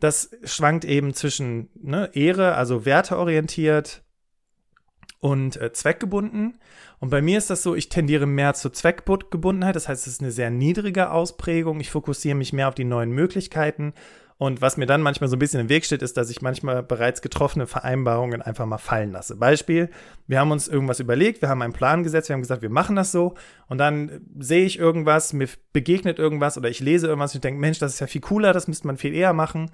Das 0.00 0.30
schwankt 0.44 0.84
eben 0.84 1.14
zwischen 1.14 1.70
ne, 1.74 2.10
Ehre, 2.14 2.54
also 2.54 2.84
werteorientiert 2.84 4.02
und 5.20 5.60
äh, 5.60 5.72
zweckgebunden. 5.72 6.58
Und 7.00 7.10
bei 7.10 7.22
mir 7.22 7.38
ist 7.38 7.50
das 7.50 7.62
so, 7.62 7.74
ich 7.74 7.88
tendiere 7.88 8.26
mehr 8.26 8.54
zur 8.54 8.72
Zweckgebundenheit. 8.72 9.76
Das 9.76 9.88
heißt, 9.88 10.06
es 10.06 10.14
ist 10.14 10.20
eine 10.20 10.32
sehr 10.32 10.50
niedrige 10.50 11.10
Ausprägung. 11.10 11.80
Ich 11.80 11.90
fokussiere 11.90 12.34
mich 12.34 12.52
mehr 12.52 12.68
auf 12.68 12.74
die 12.74 12.84
neuen 12.84 13.10
Möglichkeiten 13.10 13.94
und 14.36 14.60
was 14.60 14.76
mir 14.76 14.86
dann 14.86 15.00
manchmal 15.00 15.30
so 15.30 15.36
ein 15.36 15.38
bisschen 15.38 15.60
im 15.60 15.68
Weg 15.68 15.84
steht, 15.84 16.02
ist, 16.02 16.16
dass 16.16 16.28
ich 16.28 16.42
manchmal 16.42 16.82
bereits 16.82 17.22
getroffene 17.22 17.68
Vereinbarungen 17.68 18.42
einfach 18.42 18.66
mal 18.66 18.78
fallen 18.78 19.12
lasse. 19.12 19.36
Beispiel, 19.36 19.90
wir 20.26 20.40
haben 20.40 20.50
uns 20.50 20.66
irgendwas 20.66 20.98
überlegt, 20.98 21.40
wir 21.40 21.48
haben 21.48 21.62
einen 21.62 21.72
Plan 21.72 22.02
gesetzt, 22.02 22.28
wir 22.28 22.34
haben 22.34 22.42
gesagt, 22.42 22.62
wir 22.62 22.70
machen 22.70 22.96
das 22.96 23.12
so. 23.12 23.34
Und 23.68 23.78
dann 23.78 24.22
sehe 24.38 24.64
ich 24.64 24.78
irgendwas, 24.78 25.32
mir 25.32 25.48
begegnet 25.72 26.18
irgendwas 26.18 26.58
oder 26.58 26.68
ich 26.68 26.80
lese 26.80 27.06
irgendwas 27.06 27.32
und 27.32 27.38
ich 27.38 27.42
denke, 27.42 27.60
Mensch, 27.60 27.78
das 27.78 27.94
ist 27.94 28.00
ja 28.00 28.08
viel 28.08 28.22
cooler, 28.22 28.52
das 28.52 28.66
müsste 28.66 28.88
man 28.88 28.96
viel 28.96 29.14
eher 29.14 29.32
machen. 29.32 29.70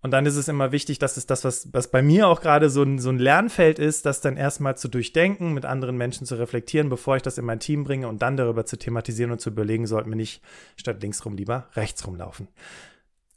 Und 0.00 0.12
dann 0.12 0.26
ist 0.26 0.36
es 0.36 0.48
immer 0.48 0.70
wichtig, 0.72 0.98
dass 1.00 1.16
es 1.16 1.26
das, 1.26 1.44
was, 1.44 1.68
was 1.72 1.90
bei 1.90 2.02
mir 2.02 2.28
auch 2.28 2.40
gerade 2.40 2.70
so 2.70 2.82
ein, 2.84 2.98
so 2.98 3.10
ein 3.10 3.18
Lernfeld 3.18 3.80
ist, 3.80 4.06
das 4.06 4.20
dann 4.20 4.36
erstmal 4.36 4.78
zu 4.78 4.88
durchdenken, 4.88 5.52
mit 5.52 5.64
anderen 5.64 5.96
Menschen 5.96 6.24
zu 6.24 6.36
reflektieren, 6.36 6.88
bevor 6.88 7.16
ich 7.16 7.22
das 7.22 7.36
in 7.36 7.44
mein 7.44 7.58
Team 7.58 7.84
bringe 7.84 8.08
und 8.08 8.22
dann 8.22 8.36
darüber 8.36 8.64
zu 8.64 8.78
thematisieren 8.78 9.32
und 9.32 9.40
zu 9.40 9.50
überlegen, 9.50 9.88
sollten 9.88 10.08
wir 10.08 10.16
nicht 10.16 10.40
statt 10.76 11.02
links 11.02 11.24
rum 11.24 11.36
lieber 11.36 11.68
rechts 11.74 12.06
rumlaufen. 12.06 12.46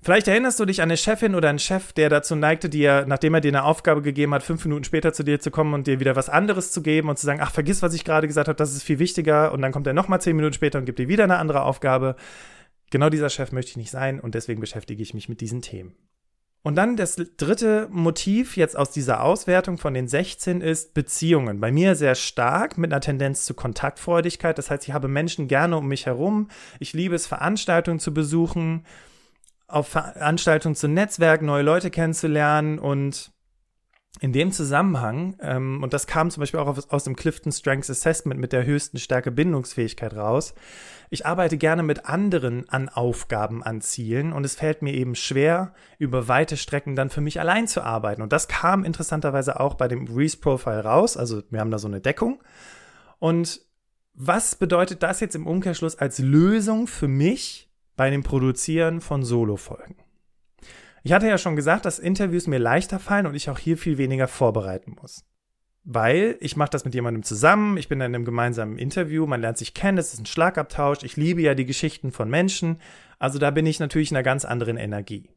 Vielleicht 0.03 0.27
erinnerst 0.27 0.59
du 0.59 0.65
dich 0.65 0.81
an 0.81 0.89
eine 0.89 0.97
Chefin 0.97 1.35
oder 1.35 1.49
einen 1.49 1.59
Chef, 1.59 1.93
der 1.93 2.09
dazu 2.09 2.35
neigte, 2.35 2.69
dir, 2.69 3.05
nachdem 3.07 3.35
er 3.35 3.41
dir 3.41 3.49
eine 3.49 3.63
Aufgabe 3.63 4.01
gegeben 4.01 4.33
hat, 4.33 4.41
fünf 4.41 4.65
Minuten 4.65 4.83
später 4.83 5.13
zu 5.13 5.23
dir 5.23 5.39
zu 5.39 5.51
kommen 5.51 5.75
und 5.75 5.85
dir 5.85 5.99
wieder 5.99 6.15
was 6.15 6.27
anderes 6.27 6.71
zu 6.71 6.81
geben 6.81 7.07
und 7.07 7.19
zu 7.19 7.25
sagen, 7.27 7.39
ach, 7.39 7.51
vergiss, 7.51 7.83
was 7.83 7.93
ich 7.93 8.03
gerade 8.03 8.25
gesagt 8.27 8.47
habe, 8.47 8.57
das 8.57 8.75
ist 8.75 8.81
viel 8.81 8.97
wichtiger. 8.97 9.51
Und 9.51 9.61
dann 9.61 9.71
kommt 9.71 9.85
er 9.85 9.93
nochmal 9.93 10.19
zehn 10.19 10.35
Minuten 10.35 10.53
später 10.53 10.79
und 10.79 10.85
gibt 10.85 10.97
dir 10.97 11.07
wieder 11.07 11.25
eine 11.25 11.37
andere 11.37 11.61
Aufgabe. 11.61 12.15
Genau 12.89 13.09
dieser 13.09 13.29
Chef 13.29 13.51
möchte 13.51 13.69
ich 13.69 13.77
nicht 13.77 13.91
sein 13.91 14.19
und 14.19 14.33
deswegen 14.33 14.59
beschäftige 14.59 15.03
ich 15.03 15.13
mich 15.13 15.29
mit 15.29 15.39
diesen 15.39 15.61
Themen. 15.61 15.93
Und 16.63 16.75
dann 16.75 16.95
das 16.95 17.15
dritte 17.37 17.87
Motiv 17.91 18.57
jetzt 18.57 18.77
aus 18.77 18.91
dieser 18.91 19.23
Auswertung 19.23 19.77
von 19.77 19.93
den 19.93 20.07
16 20.07 20.61
ist 20.61 20.95
Beziehungen. 20.95 21.59
Bei 21.59 21.71
mir 21.71 21.95
sehr 21.95 22.15
stark 22.15 22.77
mit 22.77 22.91
einer 22.91 23.01
Tendenz 23.01 23.45
zu 23.45 23.53
Kontaktfreudigkeit. 23.53 24.57
Das 24.57 24.71
heißt, 24.71 24.87
ich 24.87 24.93
habe 24.93 25.07
Menschen 25.07 25.47
gerne 25.47 25.77
um 25.77 25.87
mich 25.87 26.07
herum. 26.07 26.49
Ich 26.79 26.93
liebe 26.93 27.15
es, 27.15 27.27
Veranstaltungen 27.27 27.99
zu 27.99 28.13
besuchen 28.13 28.83
auf 29.71 29.87
Veranstaltungen 29.87 30.75
zu 30.75 30.87
Netzwerken, 30.87 31.45
neue 31.45 31.63
Leute 31.63 31.89
kennenzulernen 31.89 32.79
und 32.79 33.31
in 34.19 34.33
dem 34.33 34.51
Zusammenhang, 34.51 35.37
ähm, 35.41 35.81
und 35.81 35.93
das 35.93 36.05
kam 36.05 36.29
zum 36.29 36.41
Beispiel 36.41 36.59
auch 36.59 36.67
aus, 36.67 36.89
aus 36.89 37.03
dem 37.05 37.15
Clifton 37.15 37.51
Strengths 37.51 37.89
Assessment 37.89 38.39
mit 38.39 38.51
der 38.51 38.65
höchsten 38.65 38.99
Stärke 38.99 39.31
Bindungsfähigkeit 39.31 40.15
raus, 40.15 40.53
ich 41.09 41.25
arbeite 41.25 41.57
gerne 41.57 41.81
mit 41.81 42.05
anderen 42.05 42.69
an 42.69 42.87
Aufgaben, 42.87 43.63
an 43.63 43.81
Zielen 43.81 44.31
und 44.31 44.45
es 44.45 44.55
fällt 44.55 44.81
mir 44.81 44.93
eben 44.93 45.15
schwer, 45.15 45.73
über 45.97 46.27
weite 46.27 46.55
Strecken 46.55 46.95
dann 46.95 47.09
für 47.09 47.21
mich 47.21 47.39
allein 47.39 47.67
zu 47.67 47.81
arbeiten. 47.81 48.21
Und 48.21 48.31
das 48.31 48.47
kam 48.47 48.85
interessanterweise 48.85 49.59
auch 49.59 49.73
bei 49.73 49.87
dem 49.87 50.07
Reese 50.07 50.37
Profile 50.37 50.83
raus, 50.83 51.17
also 51.17 51.41
wir 51.49 51.59
haben 51.59 51.71
da 51.71 51.79
so 51.79 51.87
eine 51.87 52.01
Deckung. 52.01 52.43
Und 53.17 53.61
was 54.13 54.55
bedeutet 54.55 55.03
das 55.03 55.19
jetzt 55.19 55.35
im 55.35 55.47
Umkehrschluss 55.47 55.97
als 55.97 56.19
Lösung 56.19 56.87
für 56.87 57.07
mich, 57.07 57.70
bei 57.95 58.09
dem 58.09 58.23
Produzieren 58.23 59.01
von 59.01 59.23
Solo-Folgen. 59.23 59.95
Ich 61.03 61.13
hatte 61.13 61.27
ja 61.27 61.37
schon 61.37 61.55
gesagt, 61.55 61.85
dass 61.85 61.99
Interviews 61.99 62.47
mir 62.47 62.59
leichter 62.59 62.99
fallen 62.99 63.25
und 63.25 63.35
ich 63.35 63.49
auch 63.49 63.57
hier 63.57 63.77
viel 63.77 63.97
weniger 63.97 64.27
vorbereiten 64.27 64.95
muss. 65.01 65.25
Weil 65.83 66.37
ich 66.41 66.55
mache 66.55 66.69
das 66.69 66.85
mit 66.85 66.93
jemandem 66.93 67.23
zusammen, 67.23 67.77
ich 67.77 67.89
bin 67.89 67.99
in 67.99 68.05
einem 68.05 68.25
gemeinsamen 68.25 68.77
Interview, 68.77 69.25
man 69.25 69.41
lernt 69.41 69.57
sich 69.57 69.73
kennen, 69.73 69.97
es 69.97 70.13
ist 70.13 70.19
ein 70.19 70.27
Schlagabtausch, 70.27 71.03
ich 71.03 71.17
liebe 71.17 71.41
ja 71.41 71.55
die 71.55 71.65
Geschichten 71.65 72.11
von 72.11 72.29
Menschen, 72.29 72.79
also 73.17 73.39
da 73.39 73.49
bin 73.49 73.65
ich 73.65 73.79
natürlich 73.79 74.11
in 74.11 74.17
einer 74.17 74.23
ganz 74.23 74.45
anderen 74.45 74.77
Energie. 74.77 75.31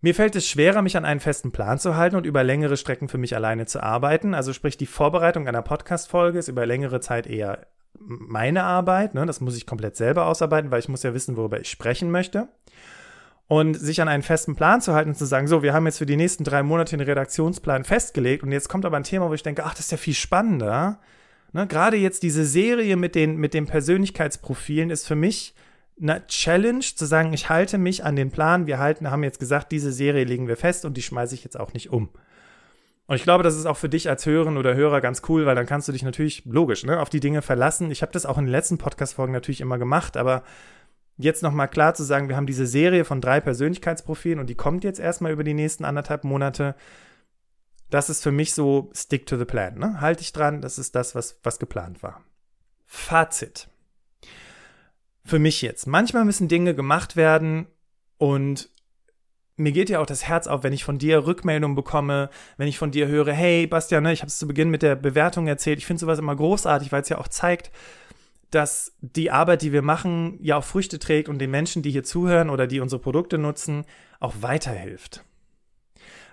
Mir 0.00 0.14
fällt 0.14 0.36
es 0.36 0.46
schwerer, 0.46 0.82
mich 0.82 0.96
an 0.98 1.04
einen 1.04 1.20
festen 1.20 1.50
Plan 1.50 1.78
zu 1.78 1.96
halten 1.96 2.16
und 2.16 2.26
über 2.26 2.44
längere 2.44 2.76
Strecken 2.76 3.08
für 3.08 3.16
mich 3.16 3.34
alleine 3.34 3.64
zu 3.64 3.82
arbeiten. 3.82 4.34
Also 4.34 4.52
sprich, 4.52 4.76
die 4.76 4.84
Vorbereitung 4.84 5.48
einer 5.48 5.62
Podcast-Folge 5.62 6.38
ist 6.38 6.48
über 6.48 6.66
längere 6.66 7.00
Zeit 7.00 7.26
eher 7.26 7.66
meine 7.98 8.64
Arbeit. 8.64 9.14
Ne? 9.14 9.26
Das 9.26 9.40
muss 9.40 9.56
ich 9.56 9.66
komplett 9.66 9.96
selber 9.96 10.26
ausarbeiten, 10.26 10.70
weil 10.70 10.80
ich 10.80 10.88
muss 10.88 11.02
ja 11.02 11.14
wissen, 11.14 11.36
worüber 11.36 11.60
ich 11.60 11.70
sprechen 11.70 12.10
möchte. 12.10 12.48
Und 13.46 13.74
sich 13.74 14.00
an 14.00 14.08
einen 14.08 14.22
festen 14.22 14.56
Plan 14.56 14.80
zu 14.80 14.94
halten 14.94 15.10
und 15.10 15.16
zu 15.16 15.26
sagen, 15.26 15.46
so, 15.46 15.62
wir 15.62 15.74
haben 15.74 15.84
jetzt 15.84 15.98
für 15.98 16.06
die 16.06 16.16
nächsten 16.16 16.44
drei 16.44 16.62
Monate 16.62 16.96
den 16.96 17.06
Redaktionsplan 17.06 17.84
festgelegt 17.84 18.42
und 18.42 18.52
jetzt 18.52 18.70
kommt 18.70 18.86
aber 18.86 18.96
ein 18.96 19.04
Thema, 19.04 19.28
wo 19.28 19.34
ich 19.34 19.42
denke, 19.42 19.64
ach, 19.64 19.74
das 19.74 19.80
ist 19.80 19.92
ja 19.92 19.98
viel 19.98 20.14
spannender. 20.14 20.98
Ne? 21.52 21.66
Gerade 21.66 21.98
jetzt 21.98 22.22
diese 22.22 22.46
Serie 22.46 22.96
mit 22.96 23.14
den, 23.14 23.36
mit 23.36 23.52
den 23.52 23.66
Persönlichkeitsprofilen 23.66 24.88
ist 24.90 25.06
für 25.06 25.14
mich 25.14 25.54
eine 26.00 26.26
Challenge, 26.26 26.80
zu 26.80 27.04
sagen, 27.04 27.32
ich 27.32 27.48
halte 27.48 27.78
mich 27.78 28.04
an 28.04 28.16
den 28.16 28.30
Plan. 28.30 28.66
Wir 28.66 28.78
halten, 28.78 29.10
haben 29.10 29.22
jetzt 29.22 29.38
gesagt, 29.38 29.70
diese 29.72 29.92
Serie 29.92 30.24
legen 30.24 30.48
wir 30.48 30.56
fest 30.56 30.84
und 30.84 30.96
die 30.96 31.02
schmeiße 31.02 31.34
ich 31.34 31.44
jetzt 31.44 31.58
auch 31.58 31.72
nicht 31.72 31.90
um. 31.90 32.08
Und 33.06 33.16
ich 33.16 33.22
glaube, 33.22 33.44
das 33.44 33.56
ist 33.56 33.66
auch 33.66 33.76
für 33.76 33.88
dich 33.88 34.08
als 34.08 34.24
Hörerin 34.24 34.56
oder 34.56 34.74
Hörer 34.74 35.00
ganz 35.00 35.22
cool, 35.28 35.44
weil 35.44 35.54
dann 35.54 35.66
kannst 35.66 35.88
du 35.88 35.92
dich 35.92 36.02
natürlich 36.02 36.44
logisch 36.46 36.84
ne, 36.84 37.00
auf 37.00 37.10
die 37.10 37.20
Dinge 37.20 37.42
verlassen. 37.42 37.90
Ich 37.90 38.00
habe 38.00 38.12
das 38.12 38.24
auch 38.24 38.38
in 38.38 38.44
den 38.44 38.52
letzten 38.52 38.78
Podcast-Folgen 38.78 39.32
natürlich 39.32 39.60
immer 39.60 39.76
gemacht, 39.78 40.16
aber 40.16 40.42
jetzt 41.18 41.42
nochmal 41.42 41.68
klar 41.68 41.94
zu 41.94 42.02
sagen, 42.02 42.28
wir 42.28 42.36
haben 42.36 42.46
diese 42.46 42.66
Serie 42.66 43.04
von 43.04 43.20
drei 43.20 43.40
Persönlichkeitsprofilen 43.40 44.38
und 44.38 44.48
die 44.48 44.54
kommt 44.54 44.84
jetzt 44.84 45.00
erstmal 45.00 45.32
über 45.32 45.44
die 45.44 45.54
nächsten 45.54 45.84
anderthalb 45.84 46.24
Monate. 46.24 46.74
Das 47.90 48.08
ist 48.08 48.22
für 48.22 48.32
mich 48.32 48.54
so 48.54 48.90
stick 48.94 49.26
to 49.26 49.36
the 49.36 49.44
plan. 49.44 49.78
Ne? 49.78 50.00
Halte 50.00 50.22
ich 50.22 50.32
dran, 50.32 50.62
das 50.62 50.78
ist 50.78 50.94
das, 50.94 51.14
was, 51.14 51.38
was 51.42 51.58
geplant 51.58 52.02
war. 52.02 52.22
Fazit. 52.86 53.68
Für 55.26 55.38
mich 55.38 55.60
jetzt. 55.62 55.86
Manchmal 55.86 56.24
müssen 56.24 56.48
Dinge 56.48 56.74
gemacht 56.74 57.16
werden 57.16 57.66
und 58.18 58.70
mir 59.56 59.72
geht 59.72 59.88
ja 59.88 60.00
auch 60.00 60.06
das 60.06 60.24
Herz 60.24 60.46
auf, 60.46 60.62
wenn 60.62 60.72
ich 60.72 60.84
von 60.84 60.98
dir 60.98 61.26
Rückmeldungen 61.26 61.76
bekomme, 61.76 62.30
wenn 62.56 62.68
ich 62.68 62.78
von 62.78 62.90
dir 62.90 63.06
höre, 63.06 63.32
hey 63.32 63.66
Bastian, 63.66 64.02
ne, 64.02 64.12
ich 64.12 64.20
habe 64.20 64.28
es 64.28 64.38
zu 64.38 64.46
Beginn 64.46 64.70
mit 64.70 64.82
der 64.82 64.96
Bewertung 64.96 65.46
erzählt, 65.46 65.78
ich 65.78 65.86
finde 65.86 66.00
sowas 66.00 66.18
immer 66.18 66.34
großartig, 66.34 66.90
weil 66.90 67.02
es 67.02 67.08
ja 67.08 67.18
auch 67.18 67.28
zeigt, 67.28 67.70
dass 68.50 68.92
die 69.00 69.30
Arbeit, 69.30 69.62
die 69.62 69.72
wir 69.72 69.82
machen, 69.82 70.38
ja 70.40 70.56
auch 70.56 70.64
Früchte 70.64 70.98
trägt 70.98 71.28
und 71.28 71.38
den 71.38 71.50
Menschen, 71.50 71.82
die 71.82 71.90
hier 71.90 72.04
zuhören 72.04 72.50
oder 72.50 72.66
die 72.66 72.80
unsere 72.80 73.00
Produkte 73.00 73.38
nutzen, 73.38 73.84
auch 74.20 74.34
weiterhilft. 74.40 75.24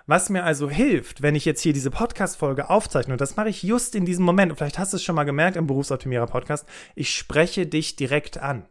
Was 0.06 0.30
mir 0.30 0.42
also 0.42 0.68
hilft, 0.68 1.22
wenn 1.22 1.36
ich 1.36 1.44
jetzt 1.44 1.62
hier 1.62 1.72
diese 1.72 1.90
Podcast-Folge 1.90 2.70
aufzeichne, 2.70 3.14
und 3.14 3.20
das 3.20 3.36
mache 3.36 3.48
ich 3.48 3.62
just 3.62 3.94
in 3.94 4.04
diesem 4.04 4.24
Moment, 4.24 4.50
und 4.50 4.58
vielleicht 4.58 4.78
hast 4.78 4.92
du 4.92 4.96
es 4.96 5.04
schon 5.04 5.14
mal 5.14 5.24
gemerkt 5.24 5.56
im 5.56 5.68
Berufsoptimierer-Podcast, 5.68 6.66
ich 6.96 7.14
spreche 7.14 7.66
dich 7.66 7.94
direkt 7.94 8.38
an. 8.38 8.66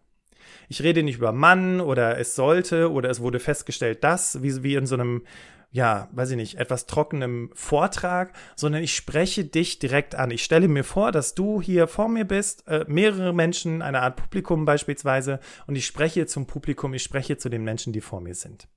Ich 0.72 0.84
rede 0.84 1.04
nicht 1.04 1.18
über 1.18 1.34
Mann 1.34 1.82
oder 1.82 2.18
es 2.18 2.34
sollte 2.34 2.94
oder 2.94 3.10
es 3.10 3.20
wurde 3.20 3.42
festgestellt, 3.42 4.06
dass, 4.06 4.42
wie, 4.42 4.64
wie 4.64 4.76
in 4.76 4.86
so 4.86 4.96
einem 4.96 5.24
ja, 5.70 6.08
weiß 6.14 6.32
ich 6.32 6.38
nicht, 6.38 6.56
etwas 6.56 6.86
trockenem 6.86 7.50
Vortrag, 7.54 8.32
sondern 8.56 8.82
ich 8.82 8.96
spreche 8.96 9.44
dich 9.44 9.80
direkt 9.80 10.16
an. 10.16 10.32
Ich 10.32 10.44
stelle 10.44 10.70
mir 10.70 10.86
vor, 10.86 11.12
dass 11.12 11.36
du 11.36 11.62
hier 11.62 11.88
vor 11.88 12.08
mir 12.08 12.24
bist, 12.24 12.66
äh, 12.68 12.86
mehrere 12.88 13.34
Menschen, 13.34 13.82
eine 13.82 14.02
Art 14.02 14.16
Publikum 14.16 14.64
beispielsweise, 14.64 15.42
und 15.68 15.76
ich 15.76 15.86
spreche 15.86 16.26
zum 16.26 16.46
Publikum, 16.46 16.94
ich 16.94 17.04
spreche 17.04 17.38
zu 17.38 17.50
den 17.50 17.66
Menschen, 17.66 17.92
die 17.92 18.02
vor 18.02 18.22
mir 18.22 18.36
sind. 18.36 18.70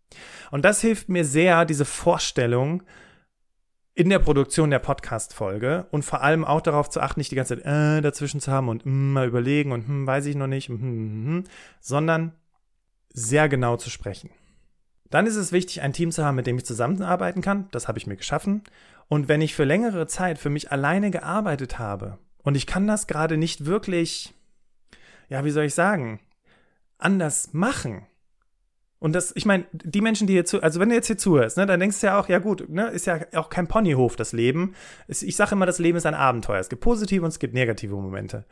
Und 0.50 0.64
das 0.64 0.80
hilft 0.80 1.08
mir 1.08 1.24
sehr, 1.24 1.64
diese 1.64 1.84
Vorstellung 1.84 2.82
in 3.94 4.10
der 4.10 4.18
Produktion 4.18 4.70
der 4.70 4.80
Podcast-Folge 4.80 5.86
und 5.92 6.04
vor 6.04 6.22
allem 6.22 6.44
auch 6.44 6.60
darauf 6.60 6.90
zu 6.90 7.00
achten, 7.00 7.20
nicht 7.20 7.30
die 7.30 7.36
ganze 7.36 7.56
Zeit 7.56 7.64
äh, 7.64 8.02
dazwischen 8.02 8.40
zu 8.40 8.50
haben 8.50 8.68
und 8.68 8.84
mm, 8.84 9.12
mal 9.12 9.28
überlegen 9.28 9.70
und 9.70 9.86
hm, 9.86 10.06
weiß 10.06 10.26
ich 10.26 10.34
noch 10.34 10.48
nicht, 10.48 10.68
hm, 10.68 10.80
hm, 10.80 10.88
hm, 10.88 11.26
hm 11.26 11.44
sondern 11.80 12.32
sehr 13.12 13.48
genau 13.48 13.76
zu 13.76 13.90
sprechen. 13.90 14.30
Dann 15.10 15.26
ist 15.26 15.36
es 15.36 15.52
wichtig, 15.52 15.80
ein 15.80 15.92
Team 15.92 16.10
zu 16.10 16.24
haben, 16.24 16.34
mit 16.34 16.48
dem 16.48 16.56
ich 16.56 16.64
zusammenarbeiten 16.64 17.40
kann. 17.40 17.68
Das 17.70 17.86
habe 17.86 17.98
ich 17.98 18.08
mir 18.08 18.16
geschaffen. 18.16 18.64
Und 19.06 19.28
wenn 19.28 19.40
ich 19.40 19.54
für 19.54 19.62
längere 19.62 20.08
Zeit 20.08 20.38
für 20.38 20.50
mich 20.50 20.72
alleine 20.72 21.12
gearbeitet 21.12 21.78
habe 21.78 22.18
und 22.42 22.56
ich 22.56 22.66
kann 22.66 22.88
das 22.88 23.06
gerade 23.06 23.36
nicht 23.36 23.64
wirklich, 23.64 24.34
ja, 25.28 25.44
wie 25.44 25.50
soll 25.50 25.66
ich 25.66 25.74
sagen, 25.74 26.18
anders 26.98 27.52
machen. 27.52 28.06
Und 29.04 29.12
das, 29.12 29.32
ich 29.36 29.44
meine, 29.44 29.66
die 29.70 30.00
Menschen, 30.00 30.26
die 30.26 30.32
hier 30.32 30.46
zu, 30.46 30.62
also 30.62 30.80
wenn 30.80 30.88
du 30.88 30.94
jetzt 30.94 31.08
hier 31.08 31.18
zuhörst, 31.18 31.58
ne, 31.58 31.66
dann 31.66 31.78
denkst 31.78 32.00
du 32.00 32.06
ja 32.06 32.18
auch, 32.18 32.26
ja 32.30 32.38
gut, 32.38 32.70
ne, 32.70 32.86
ist 32.86 33.04
ja 33.04 33.20
auch 33.34 33.50
kein 33.50 33.68
Ponyhof, 33.68 34.16
das 34.16 34.32
Leben. 34.32 34.74
Ich 35.08 35.36
sage 35.36 35.52
immer, 35.52 35.66
das 35.66 35.78
Leben 35.78 35.98
ist 35.98 36.06
ein 36.06 36.14
Abenteuer. 36.14 36.58
Es 36.58 36.70
gibt 36.70 36.80
positive 36.80 37.22
und 37.22 37.28
es 37.28 37.38
gibt 37.38 37.52
negative 37.52 37.94
Momente. 37.94 38.46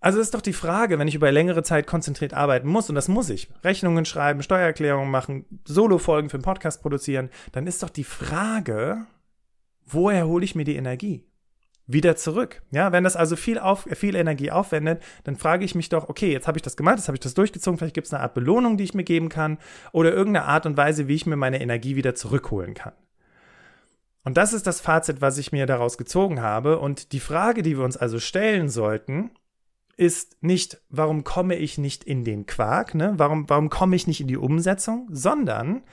Also 0.00 0.20
ist 0.20 0.32
doch 0.32 0.40
die 0.40 0.54
Frage, 0.54 0.98
wenn 0.98 1.06
ich 1.06 1.16
über 1.16 1.30
längere 1.30 1.62
Zeit 1.62 1.86
konzentriert 1.86 2.32
arbeiten 2.32 2.66
muss, 2.66 2.88
und 2.88 2.94
das 2.94 3.08
muss 3.08 3.28
ich, 3.28 3.50
Rechnungen 3.62 4.06
schreiben, 4.06 4.42
Steuererklärungen 4.42 5.10
machen, 5.10 5.44
Solo-Folgen 5.66 6.30
für 6.30 6.38
den 6.38 6.42
Podcast 6.42 6.80
produzieren, 6.80 7.28
dann 7.52 7.66
ist 7.66 7.82
doch 7.82 7.90
die 7.90 8.04
Frage, 8.04 9.04
woher 9.84 10.26
hole 10.26 10.46
ich 10.46 10.54
mir 10.54 10.64
die 10.64 10.76
Energie? 10.76 11.25
Wieder 11.88 12.16
zurück. 12.16 12.62
Ja, 12.72 12.90
wenn 12.90 13.04
das 13.04 13.14
also 13.14 13.36
viel, 13.36 13.58
auf, 13.58 13.86
viel 13.92 14.16
Energie 14.16 14.50
aufwendet, 14.50 15.02
dann 15.22 15.36
frage 15.36 15.64
ich 15.64 15.76
mich 15.76 15.88
doch, 15.88 16.08
okay, 16.08 16.32
jetzt 16.32 16.48
habe 16.48 16.58
ich 16.58 16.62
das 16.62 16.76
gemacht, 16.76 16.98
jetzt 16.98 17.06
habe 17.06 17.16
ich 17.16 17.20
das 17.20 17.34
durchgezogen, 17.34 17.78
vielleicht 17.78 17.94
gibt 17.94 18.08
es 18.08 18.12
eine 18.12 18.22
Art 18.22 18.34
Belohnung, 18.34 18.76
die 18.76 18.84
ich 18.84 18.94
mir 18.94 19.04
geben 19.04 19.28
kann, 19.28 19.58
oder 19.92 20.12
irgendeine 20.12 20.46
Art 20.46 20.66
und 20.66 20.76
Weise, 20.76 21.06
wie 21.06 21.14
ich 21.14 21.26
mir 21.26 21.36
meine 21.36 21.60
Energie 21.60 21.94
wieder 21.94 22.16
zurückholen 22.16 22.74
kann. 22.74 22.92
Und 24.24 24.36
das 24.36 24.52
ist 24.52 24.66
das 24.66 24.80
Fazit, 24.80 25.20
was 25.20 25.38
ich 25.38 25.52
mir 25.52 25.66
daraus 25.66 25.96
gezogen 25.96 26.42
habe. 26.42 26.80
Und 26.80 27.12
die 27.12 27.20
Frage, 27.20 27.62
die 27.62 27.76
wir 27.78 27.84
uns 27.84 27.96
also 27.96 28.18
stellen 28.18 28.68
sollten, 28.68 29.30
ist 29.96 30.42
nicht, 30.42 30.80
warum 30.90 31.22
komme 31.22 31.54
ich 31.54 31.78
nicht 31.78 32.02
in 32.02 32.24
den 32.24 32.44
Quark, 32.46 32.96
ne? 32.96 33.14
warum, 33.16 33.48
warum 33.48 33.70
komme 33.70 33.94
ich 33.94 34.08
nicht 34.08 34.20
in 34.20 34.26
die 34.26 34.36
Umsetzung, 34.36 35.08
sondern, 35.10 35.84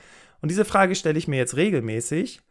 und 0.42 0.50
diese 0.50 0.64
Frage 0.64 0.96
stelle 0.96 1.16
ich 1.16 1.28
mir 1.28 1.36
jetzt 1.36 1.56
regelmäßig, 1.56 2.42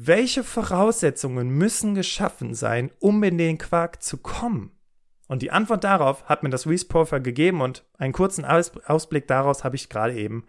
welche 0.00 0.44
Voraussetzungen 0.44 1.50
müssen 1.50 1.96
geschaffen 1.96 2.54
sein, 2.54 2.92
um 3.00 3.20
in 3.24 3.36
den 3.36 3.58
Quark 3.58 4.00
zu 4.00 4.16
kommen? 4.16 4.70
Und 5.26 5.42
die 5.42 5.50
Antwort 5.50 5.82
darauf 5.82 6.24
hat 6.24 6.44
mir 6.44 6.50
das 6.50 6.68
Reese 6.68 6.86
gegeben 7.20 7.60
und 7.60 7.84
einen 7.98 8.12
kurzen 8.12 8.44
Ausblick 8.44 9.26
daraus 9.26 9.64
habe 9.64 9.74
ich 9.74 9.88
gerade 9.88 10.14
eben 10.14 10.44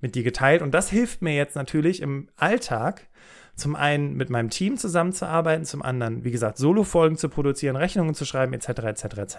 mit 0.00 0.16
dir 0.16 0.24
geteilt. 0.24 0.62
Und 0.62 0.72
das 0.72 0.90
hilft 0.90 1.22
mir 1.22 1.34
jetzt 1.34 1.54
natürlich 1.54 2.02
im 2.02 2.28
Alltag, 2.36 3.06
zum 3.54 3.76
einen 3.76 4.14
mit 4.16 4.30
meinem 4.30 4.50
Team 4.50 4.76
zusammenzuarbeiten, 4.76 5.64
zum 5.64 5.82
anderen, 5.82 6.24
wie 6.24 6.32
gesagt, 6.32 6.58
Solo-Folgen 6.58 7.16
zu 7.16 7.28
produzieren, 7.28 7.76
Rechnungen 7.76 8.14
zu 8.14 8.24
schreiben, 8.24 8.52
etc., 8.52 8.68
etc., 8.68 9.04
etc. 9.18 9.38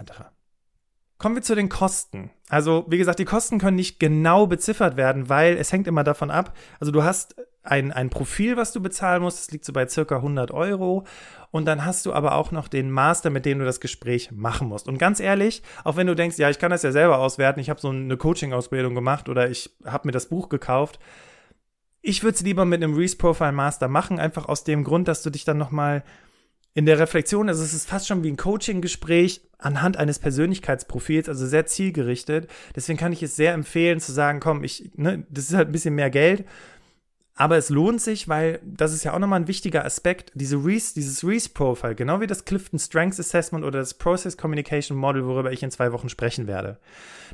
Kommen 1.18 1.34
wir 1.34 1.42
zu 1.42 1.54
den 1.54 1.68
Kosten. 1.68 2.30
Also, 2.48 2.86
wie 2.88 2.98
gesagt, 2.98 3.18
die 3.18 3.26
Kosten 3.26 3.58
können 3.58 3.76
nicht 3.76 4.00
genau 4.00 4.46
beziffert 4.46 4.96
werden, 4.96 5.28
weil 5.28 5.58
es 5.58 5.70
hängt 5.70 5.86
immer 5.86 6.02
davon 6.02 6.30
ab. 6.30 6.56
Also, 6.80 6.92
du 6.92 7.02
hast 7.02 7.36
ein, 7.62 7.92
ein 7.92 8.10
Profil, 8.10 8.56
was 8.56 8.72
du 8.72 8.80
bezahlen 8.80 9.22
musst, 9.22 9.38
das 9.38 9.50
liegt 9.50 9.64
so 9.64 9.72
bei 9.72 9.86
circa 9.86 10.16
100 10.16 10.50
Euro. 10.50 11.04
Und 11.50 11.66
dann 11.66 11.84
hast 11.84 12.06
du 12.06 12.12
aber 12.12 12.36
auch 12.36 12.52
noch 12.52 12.68
den 12.68 12.90
Master, 12.90 13.28
mit 13.28 13.44
dem 13.44 13.58
du 13.58 13.64
das 13.64 13.80
Gespräch 13.80 14.30
machen 14.30 14.68
musst. 14.68 14.88
Und 14.88 14.98
ganz 14.98 15.20
ehrlich, 15.20 15.62
auch 15.84 15.96
wenn 15.96 16.06
du 16.06 16.14
denkst, 16.14 16.38
ja, 16.38 16.48
ich 16.48 16.58
kann 16.58 16.70
das 16.70 16.82
ja 16.82 16.92
selber 16.92 17.18
auswerten, 17.18 17.60
ich 17.60 17.70
habe 17.70 17.80
so 17.80 17.90
eine 17.90 18.16
Coaching-Ausbildung 18.16 18.94
gemacht 18.94 19.28
oder 19.28 19.50
ich 19.50 19.70
habe 19.84 20.08
mir 20.08 20.12
das 20.12 20.26
Buch 20.26 20.48
gekauft, 20.48 21.00
ich 22.02 22.22
würde 22.22 22.36
es 22.36 22.42
lieber 22.42 22.64
mit 22.64 22.82
einem 22.82 22.94
Reese 22.94 23.16
Profile 23.16 23.52
Master 23.52 23.88
machen, 23.88 24.18
einfach 24.18 24.48
aus 24.48 24.64
dem 24.64 24.84
Grund, 24.84 25.06
dass 25.08 25.22
du 25.22 25.28
dich 25.28 25.44
dann 25.44 25.58
nochmal 25.58 26.02
in 26.72 26.86
der 26.86 26.98
Reflexion, 26.98 27.48
also 27.48 27.62
es 27.62 27.74
ist 27.74 27.88
fast 27.88 28.06
schon 28.06 28.22
wie 28.22 28.30
ein 28.30 28.36
Coaching-Gespräch 28.36 29.42
anhand 29.58 29.96
eines 29.96 30.18
Persönlichkeitsprofils, 30.20 31.28
also 31.28 31.46
sehr 31.46 31.66
zielgerichtet. 31.66 32.48
Deswegen 32.76 32.98
kann 32.98 33.12
ich 33.12 33.22
es 33.22 33.36
sehr 33.36 33.52
empfehlen 33.52 34.00
zu 34.00 34.12
sagen, 34.12 34.40
komm, 34.40 34.62
ich, 34.62 34.92
ne, 34.94 35.26
das 35.28 35.50
ist 35.50 35.54
halt 35.56 35.68
ein 35.68 35.72
bisschen 35.72 35.96
mehr 35.96 36.10
Geld, 36.10 36.44
aber 37.34 37.56
es 37.56 37.70
lohnt 37.70 38.00
sich, 38.00 38.28
weil 38.28 38.60
das 38.62 38.92
ist 38.92 39.04
ja 39.04 39.14
auch 39.14 39.18
nochmal 39.18 39.40
ein 39.40 39.48
wichtiger 39.48 39.84
Aspekt, 39.84 40.32
diese 40.34 40.56
Reese, 40.56 40.94
dieses 40.94 41.24
Reese-Profile, 41.26 41.94
genau 41.94 42.20
wie 42.20 42.26
das 42.26 42.44
Clifton 42.44 42.78
Strengths 42.78 43.20
Assessment 43.20 43.64
oder 43.64 43.78
das 43.78 43.94
Process 43.94 44.36
Communication 44.36 44.96
Model, 44.96 45.26
worüber 45.26 45.52
ich 45.52 45.62
in 45.62 45.70
zwei 45.70 45.92
Wochen 45.92 46.08
sprechen 46.08 46.46
werde. 46.46 46.78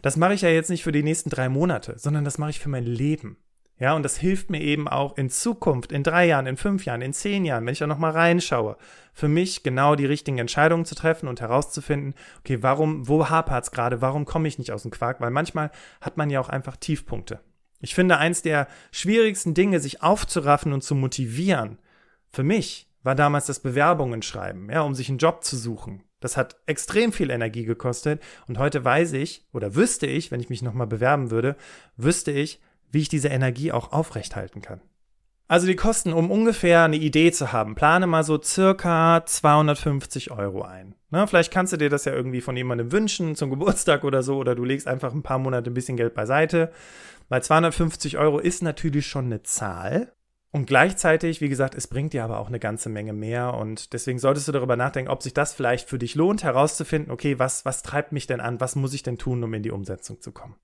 Das 0.03 0.17
mache 0.17 0.35
ich 0.35 0.43
ja 0.43 0.49
jetzt 0.49 0.71
nicht 0.71 0.85
für 0.85 0.93
die 0.93 1.03
nächsten 1.03 1.31
drei 1.31 1.49
Monate, 1.49 1.95
sondern 1.99 2.25
das 2.25 2.39
mache 2.39 2.51
ich 2.51 2.61
für 2.61 2.69
mein 2.69 2.85
Leben. 2.85 3.37
Ja, 3.79 3.95
und 3.95 4.05
das 4.05 4.17
hilft 4.17 4.49
mir 4.49 4.63
eben 4.63 4.89
auch 4.89 5.19
in 5.19 5.29
Zukunft, 5.29 5.93
in 5.93 6.03
drei 6.03 6.27
Jahren, 6.27 6.47
in 6.47 6.57
fünf 6.57 6.87
Jahren, 6.87 7.03
in 7.03 7.13
zehn 7.13 7.45
Jahren, 7.45 7.67
wenn 7.67 7.73
ich 7.73 7.79
da 7.79 7.87
nochmal 7.87 8.13
reinschaue, 8.13 8.79
für 9.13 9.29
mich 9.29 9.65
genau 9.65 9.97
die 9.97 10.07
richtigen 10.07 10.39
Entscheidungen 10.39 10.87
zu 10.87 10.95
treffen 10.95 11.29
und 11.29 11.43
herauszufinden, 11.43 12.15
okay, 12.39 12.63
warum, 12.63 13.07
wo 13.07 13.29
hapert's 13.29 13.73
gerade, 13.73 14.01
warum 14.01 14.25
komme 14.25 14.49
ich 14.49 14.59
nicht 14.59 14.73
aus 14.73 14.83
dem 14.83 14.91
Quark? 14.91 15.21
Weil 15.21 15.31
manchmal 15.31 15.71
hat 16.01 16.17
man 16.17 16.31
ja 16.31 16.41
auch 16.41 16.49
einfach 16.49 16.77
Tiefpunkte. 16.77 17.41
Ich 17.87 17.95
finde, 17.95 18.19
eins 18.19 18.43
der 18.43 18.67
schwierigsten 18.91 19.55
Dinge, 19.55 19.79
sich 19.79 20.03
aufzuraffen 20.03 20.73
und 20.73 20.83
zu 20.83 20.97
motivieren, 20.97 21.79
für 22.33 22.43
mich 22.43 22.91
war 23.05 23.15
damals 23.15 23.47
das 23.47 23.61
Bewerbungen 23.61 24.23
schreiben, 24.23 24.69
ja, 24.73 24.81
um 24.81 24.97
sich 24.97 25.09
einen 25.09 25.19
Job 25.19 25.45
zu 25.45 25.57
suchen. 25.57 26.03
Das 26.19 26.37
hat 26.37 26.57
extrem 26.67 27.13
viel 27.13 27.31
Energie 27.31 27.65
gekostet 27.65 28.21
und 28.49 28.59
heute 28.59 28.85
weiß 28.85 29.13
ich 29.13 29.47
oder 29.53 29.77
wüsste 29.77 30.09
ich, 30.09 30.33
wenn 30.33 30.41
ich 30.41 30.51
mich 30.51 30.63
nochmal 30.63 30.89
bewerben 30.89 31.31
würde, 31.31 31.55
wüsste 31.97 32.33
ich, 32.33 32.61
wie 32.91 33.03
ich 33.03 33.09
diese 33.09 33.29
Energie 33.29 33.71
auch 33.71 33.93
aufrechthalten 33.93 34.63
kann. 34.63 34.81
Also 35.49 35.69
die 35.69 35.77
Kosten, 35.77 36.13
um 36.13 36.33
ungefähr 36.33 36.83
eine 36.83 36.97
Idee 36.97 37.31
zu 37.31 37.53
haben, 37.53 37.77
plane 37.77 38.09
mal 38.09 38.25
so 38.25 38.43
circa 38.43 39.25
250 39.25 40.33
Euro 40.33 40.63
ein. 40.63 40.97
Ne, 41.11 41.25
vielleicht 41.29 41.53
kannst 41.53 41.73
du 41.73 41.77
dir 41.77 41.89
das 41.89 42.05
ja 42.05 42.13
irgendwie 42.13 42.41
von 42.41 42.57
jemandem 42.57 42.91
wünschen 42.91 43.37
zum 43.37 43.51
Geburtstag 43.51 44.03
oder 44.03 44.25
so, 44.25 44.39
oder 44.39 44.57
du 44.57 44.65
legst 44.65 44.89
einfach 44.89 45.15
ein 45.15 45.23
paar 45.23 45.39
Monate 45.39 45.71
ein 45.71 45.75
bisschen 45.75 45.97
Geld 45.97 46.15
beiseite. 46.15 46.73
Weil 47.29 47.45
250 47.45 48.19
Euro 48.19 48.41
ist 48.41 48.63
natürlich 48.63 49.07
schon 49.07 49.27
eine 49.27 49.43
Zahl. 49.43 50.13
Und 50.51 50.67
gleichzeitig, 50.67 51.41
wie 51.41 51.49
gesagt, 51.49 51.75
es 51.75 51.87
bringt 51.87 52.13
dir 52.13 52.25
aber 52.25 52.39
auch 52.41 52.49
eine 52.49 52.59
ganze 52.59 52.89
Menge 52.89 53.13
mehr. 53.13 53.55
Und 53.55 53.93
deswegen 53.93 54.19
solltest 54.19 54.49
du 54.49 54.53
darüber 54.53 54.75
nachdenken, 54.75 55.11
ob 55.11 55.23
sich 55.23 55.35
das 55.35 55.53
vielleicht 55.53 55.89
für 55.89 55.99
dich 55.99 56.17
lohnt, 56.17 56.43
herauszufinden, 56.43 57.13
okay, 57.13 57.39
was, 57.39 57.65
was 57.65 57.83
treibt 57.83 58.11
mich 58.11 58.27
denn 58.27 58.41
an? 58.41 58.61
Was 58.61 58.75
muss 58.75 58.95
ich 58.95 59.03
denn 59.05 59.19
tun, 59.19 59.45
um 59.45 59.55
in 59.55 59.63
die 59.63 59.71
Umsetzung 59.71 60.21
zu 60.21 60.33
kommen? 60.33 60.57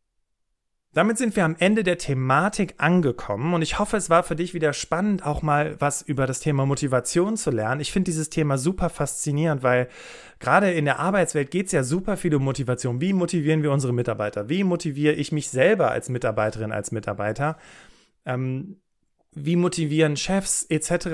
Damit 0.94 1.16
sind 1.16 1.36
wir 1.36 1.46
am 1.46 1.56
Ende 1.58 1.84
der 1.84 1.96
Thematik 1.96 2.74
angekommen 2.76 3.54
und 3.54 3.62
ich 3.62 3.78
hoffe, 3.78 3.96
es 3.96 4.10
war 4.10 4.22
für 4.22 4.36
dich 4.36 4.52
wieder 4.52 4.74
spannend, 4.74 5.24
auch 5.24 5.40
mal 5.40 5.74
was 5.78 6.02
über 6.02 6.26
das 6.26 6.40
Thema 6.40 6.66
Motivation 6.66 7.38
zu 7.38 7.50
lernen. 7.50 7.80
Ich 7.80 7.92
finde 7.92 8.10
dieses 8.10 8.28
Thema 8.28 8.58
super 8.58 8.90
faszinierend, 8.90 9.62
weil 9.62 9.88
gerade 10.38 10.70
in 10.70 10.84
der 10.84 10.98
Arbeitswelt 10.98 11.50
geht 11.50 11.66
es 11.66 11.72
ja 11.72 11.82
super 11.82 12.18
viel 12.18 12.34
um 12.34 12.44
Motivation. 12.44 13.00
Wie 13.00 13.14
motivieren 13.14 13.62
wir 13.62 13.72
unsere 13.72 13.94
Mitarbeiter? 13.94 14.50
Wie 14.50 14.64
motiviere 14.64 15.14
ich 15.14 15.32
mich 15.32 15.48
selber 15.48 15.90
als 15.90 16.10
Mitarbeiterin, 16.10 16.72
als 16.72 16.92
Mitarbeiter? 16.92 17.56
Ähm, 18.26 18.76
wie 19.34 19.56
motivieren 19.56 20.18
Chefs 20.18 20.64
etc.? 20.64 21.06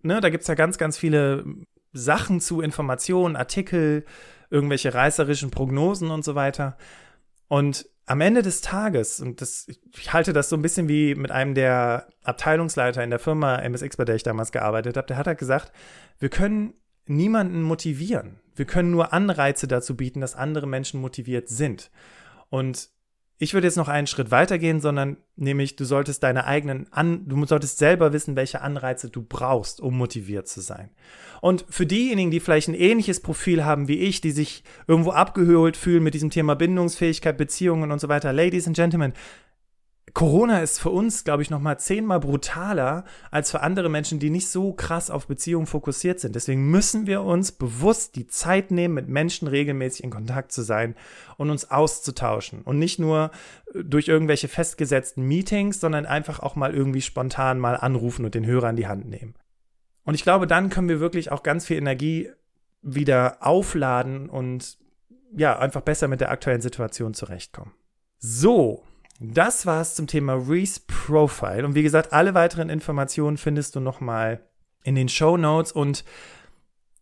Ne, 0.00 0.20
da 0.22 0.30
gibt 0.30 0.42
es 0.42 0.48
ja 0.48 0.54
ganz, 0.54 0.78
ganz 0.78 0.96
viele 0.96 1.44
Sachen 1.92 2.40
zu, 2.40 2.62
Informationen, 2.62 3.36
Artikel, 3.36 4.06
irgendwelche 4.48 4.94
reißerischen 4.94 5.50
Prognosen 5.50 6.10
und 6.10 6.24
so 6.24 6.34
weiter. 6.34 6.78
Und 7.48 7.86
am 8.08 8.20
Ende 8.22 8.42
des 8.42 8.62
Tages, 8.62 9.20
und 9.20 9.40
das, 9.40 9.66
ich 9.96 10.12
halte 10.12 10.32
das 10.32 10.48
so 10.48 10.56
ein 10.56 10.62
bisschen 10.62 10.88
wie 10.88 11.14
mit 11.14 11.30
einem 11.30 11.54
der 11.54 12.08
Abteilungsleiter 12.24 13.04
in 13.04 13.10
der 13.10 13.18
Firma 13.18 13.56
MSX, 13.58 13.96
bei 13.96 14.04
der 14.04 14.16
ich 14.16 14.22
damals 14.22 14.50
gearbeitet 14.50 14.96
habe, 14.96 15.06
der 15.06 15.18
hat 15.18 15.26
halt 15.26 15.38
gesagt, 15.38 15.72
wir 16.18 16.30
können 16.30 16.74
niemanden 17.06 17.62
motivieren. 17.62 18.40
Wir 18.54 18.64
können 18.64 18.90
nur 18.90 19.12
Anreize 19.12 19.68
dazu 19.68 19.96
bieten, 19.96 20.20
dass 20.20 20.36
andere 20.36 20.66
Menschen 20.66 21.00
motiviert 21.00 21.48
sind. 21.48 21.90
Und 22.48 22.88
ich 23.40 23.54
würde 23.54 23.68
jetzt 23.68 23.76
noch 23.76 23.88
einen 23.88 24.08
Schritt 24.08 24.32
weitergehen, 24.32 24.80
sondern 24.80 25.16
nämlich 25.36 25.76
du 25.76 25.84
solltest 25.84 26.22
deine 26.24 26.44
eigenen 26.44 26.92
An 26.92 27.28
du 27.28 27.46
solltest 27.46 27.78
selber 27.78 28.12
wissen, 28.12 28.34
welche 28.34 28.60
Anreize 28.62 29.10
du 29.10 29.22
brauchst, 29.22 29.80
um 29.80 29.96
motiviert 29.96 30.48
zu 30.48 30.60
sein. 30.60 30.90
Und 31.40 31.64
für 31.68 31.86
diejenigen, 31.86 32.32
die 32.32 32.40
vielleicht 32.40 32.68
ein 32.68 32.74
ähnliches 32.74 33.20
Profil 33.20 33.64
haben 33.64 33.86
wie 33.86 33.98
ich, 33.98 34.20
die 34.20 34.32
sich 34.32 34.64
irgendwo 34.88 35.10
abgehöhlt 35.10 35.76
fühlen 35.76 36.02
mit 36.02 36.14
diesem 36.14 36.30
Thema 36.30 36.56
Bindungsfähigkeit, 36.56 37.38
Beziehungen 37.38 37.92
und 37.92 38.00
so 38.00 38.08
weiter, 38.08 38.32
Ladies 38.32 38.66
and 38.66 38.76
Gentlemen, 38.76 39.12
Corona 40.14 40.60
ist 40.60 40.80
für 40.80 40.90
uns, 40.90 41.24
glaube 41.24 41.42
ich, 41.42 41.50
noch 41.50 41.60
mal 41.60 41.78
zehnmal 41.78 42.20
brutaler 42.20 43.04
als 43.30 43.50
für 43.50 43.60
andere 43.60 43.88
Menschen, 43.88 44.18
die 44.18 44.30
nicht 44.30 44.48
so 44.48 44.72
krass 44.72 45.10
auf 45.10 45.26
Beziehungen 45.26 45.66
fokussiert 45.66 46.20
sind. 46.20 46.34
Deswegen 46.34 46.70
müssen 46.70 47.06
wir 47.06 47.22
uns 47.22 47.52
bewusst 47.52 48.16
die 48.16 48.26
Zeit 48.26 48.70
nehmen, 48.70 48.94
mit 48.94 49.08
Menschen 49.08 49.48
regelmäßig 49.48 50.04
in 50.04 50.10
Kontakt 50.10 50.52
zu 50.52 50.62
sein 50.62 50.94
und 51.36 51.50
uns 51.50 51.70
auszutauschen. 51.70 52.62
Und 52.62 52.78
nicht 52.78 52.98
nur 52.98 53.30
äh, 53.74 53.84
durch 53.84 54.08
irgendwelche 54.08 54.48
festgesetzten 54.48 55.24
Meetings, 55.24 55.80
sondern 55.80 56.06
einfach 56.06 56.40
auch 56.40 56.56
mal 56.56 56.74
irgendwie 56.74 57.02
spontan 57.02 57.58
mal 57.58 57.76
anrufen 57.76 58.24
und 58.24 58.34
den 58.34 58.46
Hörer 58.46 58.70
in 58.70 58.76
die 58.76 58.88
Hand 58.88 59.08
nehmen. 59.08 59.34
Und 60.04 60.14
ich 60.14 60.22
glaube, 60.22 60.46
dann 60.46 60.70
können 60.70 60.88
wir 60.88 61.00
wirklich 61.00 61.30
auch 61.32 61.42
ganz 61.42 61.66
viel 61.66 61.76
Energie 61.76 62.30
wieder 62.80 63.38
aufladen 63.40 64.30
und 64.30 64.78
ja, 65.36 65.58
einfach 65.58 65.82
besser 65.82 66.08
mit 66.08 66.20
der 66.20 66.30
aktuellen 66.30 66.62
Situation 66.62 67.12
zurechtkommen. 67.12 67.72
So, 68.18 68.82
das 69.20 69.66
war's 69.66 69.94
zum 69.94 70.06
Thema 70.06 70.34
Reese 70.34 70.80
Profile. 70.86 71.64
Und 71.64 71.74
wie 71.74 71.82
gesagt, 71.82 72.12
alle 72.12 72.34
weiteren 72.34 72.70
Informationen 72.70 73.36
findest 73.36 73.74
du 73.74 73.80
nochmal 73.80 74.40
in 74.84 74.94
den 74.94 75.08
Show 75.08 75.36
Notes 75.36 75.72
und 75.72 76.04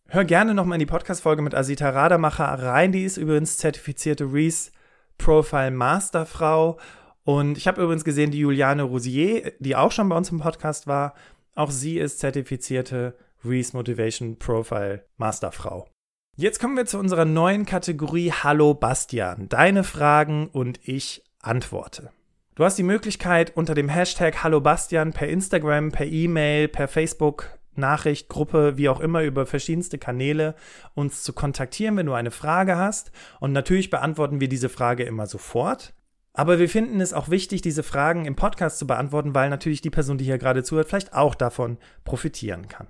hör 0.07 0.25
gerne 0.25 0.53
nochmal 0.53 0.77
in 0.77 0.79
die 0.79 0.85
Podcast-Folge 0.87 1.41
mit 1.41 1.53
Asita 1.53 1.89
Rademacher 1.89 2.45
rein. 2.45 2.91
Die 2.91 3.03
ist 3.03 3.17
übrigens 3.17 3.57
zertifizierte 3.57 4.31
Reese 4.31 4.71
Profile 5.17 5.71
Masterfrau. 5.71 6.79
Und 7.23 7.57
ich 7.57 7.67
habe 7.67 7.83
übrigens 7.83 8.03
gesehen, 8.03 8.31
die 8.31 8.39
Juliane 8.39 8.83
Rosier, 8.83 9.53
die 9.59 9.75
auch 9.75 9.91
schon 9.91 10.09
bei 10.09 10.15
uns 10.15 10.31
im 10.31 10.39
Podcast 10.39 10.87
war, 10.87 11.13
auch 11.53 11.71
sie 11.71 11.97
ist 11.97 12.19
zertifizierte 12.19 13.15
Reese 13.43 13.75
Motivation 13.75 14.37
Profile 14.37 15.05
Masterfrau. 15.17 15.87
Jetzt 16.35 16.59
kommen 16.59 16.77
wir 16.77 16.85
zu 16.85 16.99
unserer 16.99 17.25
neuen 17.25 17.65
Kategorie 17.65 18.31
Hallo 18.31 18.73
Bastian. 18.73 19.49
Deine 19.49 19.83
Fragen 19.83 20.47
und 20.47 20.79
ich 20.83 21.26
antworte. 21.47 22.11
Du 22.55 22.63
hast 22.63 22.77
die 22.77 22.83
Möglichkeit, 22.83 23.55
unter 23.55 23.75
dem 23.75 23.89
Hashtag 23.89 24.43
Hallo 24.43 24.61
Bastian 24.61 25.13
per 25.13 25.27
Instagram, 25.27 25.91
per 25.91 26.07
E-Mail, 26.07 26.67
per 26.67 26.87
Facebook, 26.87 27.49
Nachricht, 27.75 28.29
Gruppe, 28.29 28.77
wie 28.77 28.89
auch 28.89 28.99
immer, 28.99 29.21
über 29.21 29.45
verschiedenste 29.45 29.97
Kanäle 29.97 30.55
uns 30.95 31.23
zu 31.23 31.33
kontaktieren, 31.33 31.95
wenn 31.97 32.07
du 32.07 32.13
eine 32.13 32.31
Frage 32.31 32.77
hast. 32.77 33.11
Und 33.39 33.53
natürlich 33.53 33.89
beantworten 33.89 34.39
wir 34.39 34.49
diese 34.49 34.69
Frage 34.69 35.03
immer 35.03 35.27
sofort. 35.27 35.93
Aber 36.33 36.59
wir 36.59 36.69
finden 36.69 37.01
es 37.01 37.13
auch 37.13 37.29
wichtig, 37.29 37.61
diese 37.61 37.83
Fragen 37.83 38.25
im 38.25 38.35
Podcast 38.35 38.79
zu 38.79 38.87
beantworten, 38.87 39.33
weil 39.33 39.49
natürlich 39.49 39.81
die 39.81 39.89
Person, 39.89 40.17
die 40.17 40.25
hier 40.25 40.37
gerade 40.37 40.63
zuhört, 40.63 40.87
vielleicht 40.87 41.13
auch 41.13 41.35
davon 41.35 41.77
profitieren 42.03 42.67
kann. 42.67 42.87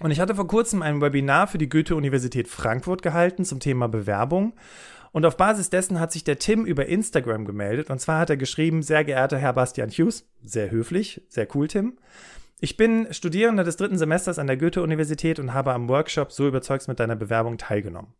Und 0.00 0.12
ich 0.12 0.20
hatte 0.20 0.34
vor 0.34 0.46
kurzem 0.46 0.82
ein 0.82 1.00
Webinar 1.00 1.48
für 1.48 1.58
die 1.58 1.68
Goethe-Universität 1.68 2.46
Frankfurt 2.46 3.02
gehalten 3.02 3.44
zum 3.44 3.58
Thema 3.58 3.88
Bewerbung. 3.88 4.54
Und 5.12 5.24
auf 5.24 5.36
Basis 5.36 5.70
dessen 5.70 6.00
hat 6.00 6.12
sich 6.12 6.24
der 6.24 6.38
Tim 6.38 6.64
über 6.64 6.86
Instagram 6.86 7.44
gemeldet. 7.44 7.90
Und 7.90 8.00
zwar 8.00 8.20
hat 8.20 8.30
er 8.30 8.36
geschrieben, 8.36 8.82
sehr 8.82 9.04
geehrter 9.04 9.38
Herr 9.38 9.52
Bastian 9.52 9.90
Hughes, 9.90 10.28
sehr 10.42 10.70
höflich, 10.70 11.22
sehr 11.28 11.48
cool, 11.54 11.68
Tim. 11.68 11.98
Ich 12.60 12.76
bin 12.76 13.12
Studierender 13.12 13.64
des 13.64 13.76
dritten 13.76 13.98
Semesters 13.98 14.38
an 14.38 14.48
der 14.48 14.56
Goethe-Universität 14.56 15.38
und 15.38 15.54
habe 15.54 15.72
am 15.72 15.88
Workshop 15.88 16.32
So 16.32 16.48
überzeugst 16.48 16.88
mit 16.88 16.98
deiner 16.98 17.16
Bewerbung 17.16 17.56
teilgenommen, 17.56 18.14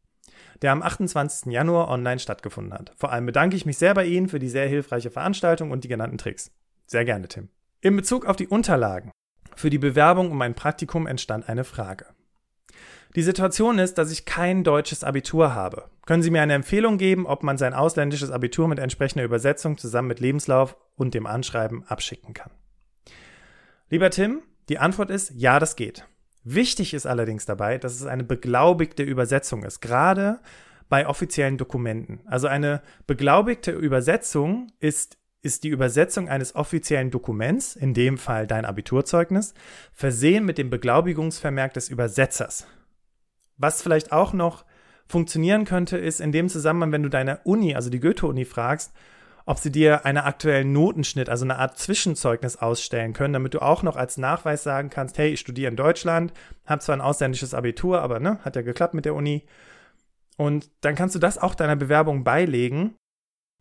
der 0.62 0.72
am 0.72 0.82
28. 0.82 1.52
Januar 1.52 1.88
online 1.88 2.20
stattgefunden 2.20 2.72
hat. 2.72 2.92
Vor 2.96 3.12
allem 3.12 3.26
bedanke 3.26 3.56
ich 3.56 3.66
mich 3.66 3.78
sehr 3.78 3.94
bei 3.94 4.04
Ihnen 4.04 4.28
für 4.28 4.38
die 4.38 4.48
sehr 4.48 4.68
hilfreiche 4.68 5.10
Veranstaltung 5.10 5.72
und 5.72 5.82
die 5.82 5.88
genannten 5.88 6.18
Tricks. 6.18 6.52
Sehr 6.86 7.04
gerne, 7.04 7.26
Tim. 7.26 7.48
In 7.80 7.96
Bezug 7.96 8.26
auf 8.26 8.36
die 8.36 8.46
Unterlagen 8.46 9.10
für 9.58 9.70
die 9.70 9.78
Bewerbung 9.78 10.30
um 10.30 10.40
ein 10.40 10.54
Praktikum 10.54 11.08
entstand 11.08 11.48
eine 11.48 11.64
Frage. 11.64 12.06
Die 13.16 13.22
Situation 13.22 13.78
ist, 13.78 13.96
dass 13.96 14.12
ich 14.12 14.26
kein 14.26 14.64
deutsches 14.64 15.02
Abitur 15.02 15.54
habe. 15.54 15.88
Können 16.06 16.22
Sie 16.22 16.30
mir 16.30 16.42
eine 16.42 16.54
Empfehlung 16.54 16.98
geben, 16.98 17.26
ob 17.26 17.42
man 17.42 17.56
sein 17.56 17.74
ausländisches 17.74 18.30
Abitur 18.30 18.68
mit 18.68 18.78
entsprechender 18.78 19.24
Übersetzung 19.24 19.78
zusammen 19.78 20.08
mit 20.08 20.20
Lebenslauf 20.20 20.76
und 20.96 21.14
dem 21.14 21.26
Anschreiben 21.26 21.84
abschicken 21.86 22.34
kann? 22.34 22.50
Lieber 23.88 24.10
Tim, 24.10 24.42
die 24.68 24.78
Antwort 24.78 25.10
ist 25.10 25.32
ja, 25.34 25.58
das 25.58 25.76
geht. 25.76 26.06
Wichtig 26.44 26.94
ist 26.94 27.06
allerdings 27.06 27.46
dabei, 27.46 27.78
dass 27.78 27.94
es 27.94 28.06
eine 28.06 28.24
beglaubigte 28.24 29.02
Übersetzung 29.02 29.64
ist, 29.64 29.80
gerade 29.80 30.40
bei 30.88 31.06
offiziellen 31.06 31.58
Dokumenten. 31.58 32.20
Also 32.26 32.46
eine 32.46 32.82
beglaubigte 33.06 33.72
Übersetzung 33.72 34.68
ist, 34.80 35.18
ist 35.42 35.64
die 35.64 35.68
Übersetzung 35.68 36.28
eines 36.28 36.54
offiziellen 36.54 37.10
Dokuments, 37.10 37.76
in 37.76 37.94
dem 37.94 38.18
Fall 38.18 38.46
dein 38.46 38.64
Abiturzeugnis, 38.64 39.54
versehen 39.92 40.44
mit 40.44 40.58
dem 40.58 40.70
Beglaubigungsvermerk 40.70 41.74
des 41.74 41.88
Übersetzers. 41.88 42.66
Was 43.58 43.82
vielleicht 43.82 44.12
auch 44.12 44.32
noch 44.32 44.64
funktionieren 45.06 45.64
könnte, 45.64 45.98
ist 45.98 46.20
in 46.20 46.32
dem 46.32 46.48
Zusammenhang, 46.48 46.92
wenn 46.92 47.02
du 47.02 47.10
deine 47.10 47.40
Uni, 47.44 47.74
also 47.74 47.90
die 47.90 48.00
Goethe-Uni, 48.00 48.44
fragst, 48.44 48.92
ob 49.46 49.58
sie 49.58 49.72
dir 49.72 50.04
einen 50.04 50.18
aktuellen 50.18 50.72
Notenschnitt, 50.72 51.30
also 51.30 51.46
eine 51.46 51.58
Art 51.58 51.78
Zwischenzeugnis 51.78 52.56
ausstellen 52.56 53.14
können, 53.14 53.32
damit 53.32 53.54
du 53.54 53.62
auch 53.62 53.82
noch 53.82 53.96
als 53.96 54.18
Nachweis 54.18 54.62
sagen 54.62 54.90
kannst, 54.90 55.16
hey, 55.16 55.30
ich 55.30 55.40
studiere 55.40 55.70
in 55.70 55.76
Deutschland, 55.76 56.34
habe 56.66 56.82
zwar 56.82 56.96
ein 56.96 57.00
ausländisches 57.00 57.54
Abitur, 57.54 58.02
aber 58.02 58.20
ne, 58.20 58.38
hat 58.44 58.56
ja 58.56 58.62
geklappt 58.62 58.92
mit 58.92 59.06
der 59.06 59.14
Uni. 59.14 59.46
Und 60.36 60.70
dann 60.82 60.94
kannst 60.94 61.14
du 61.14 61.18
das 61.18 61.38
auch 61.38 61.54
deiner 61.54 61.76
Bewerbung 61.76 62.24
beilegen 62.24 62.94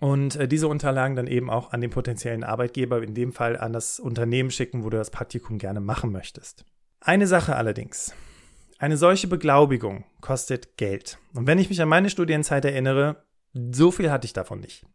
und 0.01 0.35
äh, 0.35 0.47
diese 0.49 0.67
Unterlagen 0.67 1.15
dann 1.15 1.25
eben 1.25 1.49
auch 1.49 1.71
an 1.71 1.79
den 1.79 1.89
potenziellen 1.89 2.43
Arbeitgeber, 2.43 3.01
in 3.01 3.15
dem 3.15 3.31
Fall 3.31 3.57
an 3.57 3.71
das 3.71 3.99
Unternehmen 3.99 4.51
schicken, 4.51 4.83
wo 4.83 4.89
du 4.89 4.97
das 4.97 5.09
Praktikum 5.09 5.57
gerne 5.57 5.79
machen 5.79 6.11
möchtest. 6.11 6.65
Eine 6.99 7.27
Sache 7.27 7.55
allerdings. 7.55 8.13
Eine 8.79 8.97
solche 8.97 9.27
Beglaubigung 9.27 10.03
kostet 10.21 10.77
Geld. 10.77 11.17
Und 11.33 11.47
wenn 11.47 11.57
ich 11.57 11.69
mich 11.69 11.81
an 11.81 11.89
meine 11.89 12.11
Studienzeit 12.11 12.63
erinnere, 12.63 13.23
so 13.53 13.91
viel 13.91 14.11
hatte 14.11 14.25
ich 14.25 14.33
davon 14.33 14.59
nicht. 14.59 14.85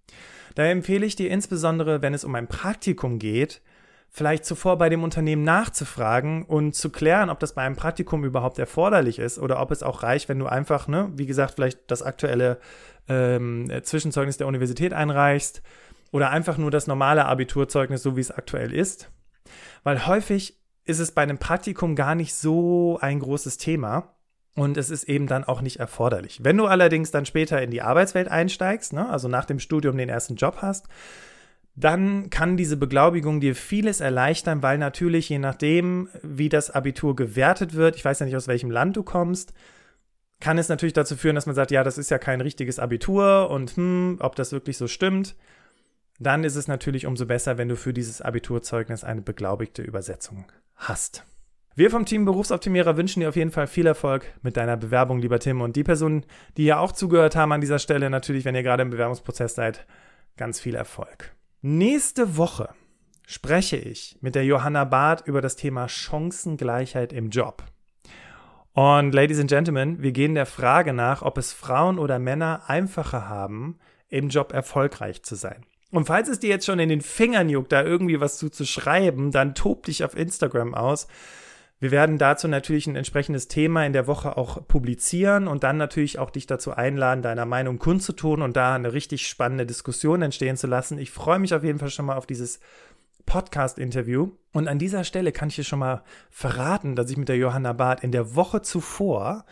Daher 0.54 0.70
empfehle 0.70 1.04
ich 1.04 1.16
dir 1.16 1.30
insbesondere, 1.30 2.00
wenn 2.00 2.14
es 2.14 2.24
um 2.24 2.34
ein 2.36 2.46
Praktikum 2.46 3.18
geht, 3.18 3.60
vielleicht 4.08 4.44
zuvor 4.44 4.78
bei 4.78 4.88
dem 4.88 5.02
Unternehmen 5.02 5.42
nachzufragen 5.42 6.44
und 6.44 6.76
zu 6.76 6.90
klären, 6.90 7.30
ob 7.30 7.40
das 7.40 7.54
bei 7.54 7.62
einem 7.62 7.74
Praktikum 7.74 8.24
überhaupt 8.24 8.58
erforderlich 8.58 9.18
ist 9.18 9.38
oder 9.38 9.60
ob 9.60 9.72
es 9.72 9.82
auch 9.82 10.02
reicht, 10.04 10.28
wenn 10.28 10.38
du 10.38 10.46
einfach, 10.46 10.86
ne, 10.86 11.10
wie 11.14 11.26
gesagt, 11.26 11.54
vielleicht 11.54 11.90
das 11.90 12.02
aktuelle 12.02 12.58
ähm, 13.08 13.68
Zwischenzeugnis 13.82 14.36
der 14.36 14.46
Universität 14.46 14.92
einreichst 14.92 15.62
oder 16.12 16.30
einfach 16.30 16.58
nur 16.58 16.70
das 16.70 16.86
normale 16.86 17.24
Abiturzeugnis, 17.24 18.02
so 18.02 18.16
wie 18.16 18.20
es 18.20 18.30
aktuell 18.30 18.72
ist. 18.72 19.10
Weil 19.82 20.06
häufig 20.06 20.61
ist 20.84 20.98
es 20.98 21.12
bei 21.12 21.22
einem 21.22 21.38
Praktikum 21.38 21.94
gar 21.94 22.14
nicht 22.14 22.34
so 22.34 22.98
ein 23.00 23.20
großes 23.20 23.58
Thema. 23.58 24.14
Und 24.54 24.76
es 24.76 24.90
ist 24.90 25.04
eben 25.04 25.26
dann 25.26 25.44
auch 25.44 25.62
nicht 25.62 25.78
erforderlich. 25.78 26.40
Wenn 26.42 26.58
du 26.58 26.66
allerdings 26.66 27.10
dann 27.10 27.24
später 27.24 27.62
in 27.62 27.70
die 27.70 27.80
Arbeitswelt 27.80 28.28
einsteigst, 28.28 28.92
ne, 28.92 29.08
also 29.08 29.26
nach 29.26 29.46
dem 29.46 29.58
Studium 29.58 29.96
den 29.96 30.10
ersten 30.10 30.36
Job 30.36 30.58
hast, 30.60 30.88
dann 31.74 32.28
kann 32.28 32.58
diese 32.58 32.76
Beglaubigung 32.76 33.40
dir 33.40 33.54
vieles 33.54 34.00
erleichtern, 34.00 34.62
weil 34.62 34.76
natürlich 34.76 35.30
je 35.30 35.38
nachdem, 35.38 36.08
wie 36.22 36.50
das 36.50 36.70
Abitur 36.70 37.16
gewertet 37.16 37.72
wird, 37.74 37.96
ich 37.96 38.04
weiß 38.04 38.18
ja 38.18 38.26
nicht, 38.26 38.36
aus 38.36 38.48
welchem 38.48 38.70
Land 38.70 38.96
du 38.96 39.02
kommst, 39.02 39.54
kann 40.38 40.58
es 40.58 40.68
natürlich 40.68 40.92
dazu 40.92 41.16
führen, 41.16 41.34
dass 41.34 41.46
man 41.46 41.54
sagt, 41.54 41.70
ja, 41.70 41.82
das 41.82 41.96
ist 41.96 42.10
ja 42.10 42.18
kein 42.18 42.40
richtiges 42.42 42.78
Abitur 42.78 43.48
und 43.48 43.76
hm, 43.76 44.18
ob 44.20 44.36
das 44.36 44.52
wirklich 44.52 44.76
so 44.76 44.86
stimmt. 44.86 45.34
Dann 46.18 46.44
ist 46.44 46.56
es 46.56 46.68
natürlich 46.68 47.06
umso 47.06 47.26
besser, 47.26 47.58
wenn 47.58 47.68
du 47.68 47.76
für 47.76 47.92
dieses 47.92 48.20
Abiturzeugnis 48.20 49.04
eine 49.04 49.22
beglaubigte 49.22 49.82
Übersetzung 49.82 50.44
hast. 50.76 51.24
Wir 51.74 51.90
vom 51.90 52.04
Team 52.04 52.26
Berufsoptimierer 52.26 52.98
wünschen 52.98 53.20
dir 53.20 53.30
auf 53.30 53.36
jeden 53.36 53.50
Fall 53.50 53.66
viel 53.66 53.86
Erfolg 53.86 54.26
mit 54.42 54.58
deiner 54.58 54.76
Bewerbung, 54.76 55.20
lieber 55.20 55.38
Tim. 55.38 55.62
Und 55.62 55.74
die 55.74 55.84
Personen, 55.84 56.26
die 56.58 56.66
ja 56.66 56.78
auch 56.78 56.92
zugehört 56.92 57.34
haben 57.34 57.52
an 57.52 57.62
dieser 57.62 57.78
Stelle, 57.78 58.10
natürlich, 58.10 58.44
wenn 58.44 58.54
ihr 58.54 58.62
gerade 58.62 58.82
im 58.82 58.90
Bewerbungsprozess 58.90 59.54
seid, 59.54 59.86
ganz 60.36 60.60
viel 60.60 60.74
Erfolg. 60.74 61.34
Nächste 61.62 62.36
Woche 62.36 62.68
spreche 63.26 63.76
ich 63.76 64.18
mit 64.20 64.34
der 64.34 64.44
Johanna 64.44 64.84
Barth 64.84 65.26
über 65.26 65.40
das 65.40 65.56
Thema 65.56 65.88
Chancengleichheit 65.88 67.12
im 67.12 67.30
Job. 67.30 67.64
Und 68.74 69.12
Ladies 69.12 69.40
and 69.40 69.48
Gentlemen, 69.48 70.02
wir 70.02 70.12
gehen 70.12 70.34
der 70.34 70.46
Frage 70.46 70.92
nach, 70.92 71.22
ob 71.22 71.38
es 71.38 71.52
Frauen 71.52 71.98
oder 71.98 72.18
Männer 72.18 72.64
einfacher 72.66 73.28
haben, 73.28 73.78
im 74.08 74.28
Job 74.28 74.52
erfolgreich 74.52 75.22
zu 75.22 75.36
sein. 75.36 75.64
Und 75.92 76.06
falls 76.06 76.28
es 76.28 76.40
dir 76.40 76.48
jetzt 76.48 76.64
schon 76.64 76.78
in 76.78 76.88
den 76.88 77.02
Fingern 77.02 77.50
juckt, 77.50 77.70
da 77.70 77.84
irgendwie 77.84 78.18
was 78.18 78.38
zu, 78.38 78.48
zu 78.48 78.64
schreiben, 78.64 79.30
dann 79.30 79.54
tob 79.54 79.84
dich 79.84 80.02
auf 80.02 80.16
Instagram 80.16 80.74
aus. 80.74 81.06
Wir 81.80 81.90
werden 81.90 82.16
dazu 82.16 82.48
natürlich 82.48 82.86
ein 82.86 82.96
entsprechendes 82.96 83.48
Thema 83.48 83.84
in 83.84 83.92
der 83.92 84.06
Woche 84.06 84.36
auch 84.36 84.66
publizieren 84.66 85.48
und 85.48 85.64
dann 85.64 85.76
natürlich 85.76 86.18
auch 86.18 86.30
dich 86.30 86.46
dazu 86.46 86.70
einladen, 86.72 87.22
deiner 87.22 87.44
Meinung 87.44 87.78
kundzutun 87.78 88.40
und 88.40 88.56
da 88.56 88.74
eine 88.74 88.94
richtig 88.94 89.28
spannende 89.28 89.66
Diskussion 89.66 90.22
entstehen 90.22 90.56
zu 90.56 90.66
lassen. 90.66 90.98
Ich 90.98 91.10
freue 91.10 91.38
mich 91.38 91.54
auf 91.54 91.62
jeden 91.62 91.78
Fall 91.78 91.90
schon 91.90 92.06
mal 92.06 92.16
auf 92.16 92.26
dieses 92.26 92.58
Podcast-Interview. 93.26 94.30
Und 94.52 94.68
an 94.68 94.78
dieser 94.78 95.04
Stelle 95.04 95.30
kann 95.30 95.48
ich 95.48 95.56
dir 95.56 95.64
schon 95.64 95.80
mal 95.80 96.04
verraten, 96.30 96.96
dass 96.96 97.10
ich 97.10 97.18
mit 97.18 97.28
der 97.28 97.36
Johanna 97.36 97.74
Barth 97.74 98.02
in 98.02 98.12
der 98.12 98.34
Woche 98.34 98.62
zuvor, 98.62 99.44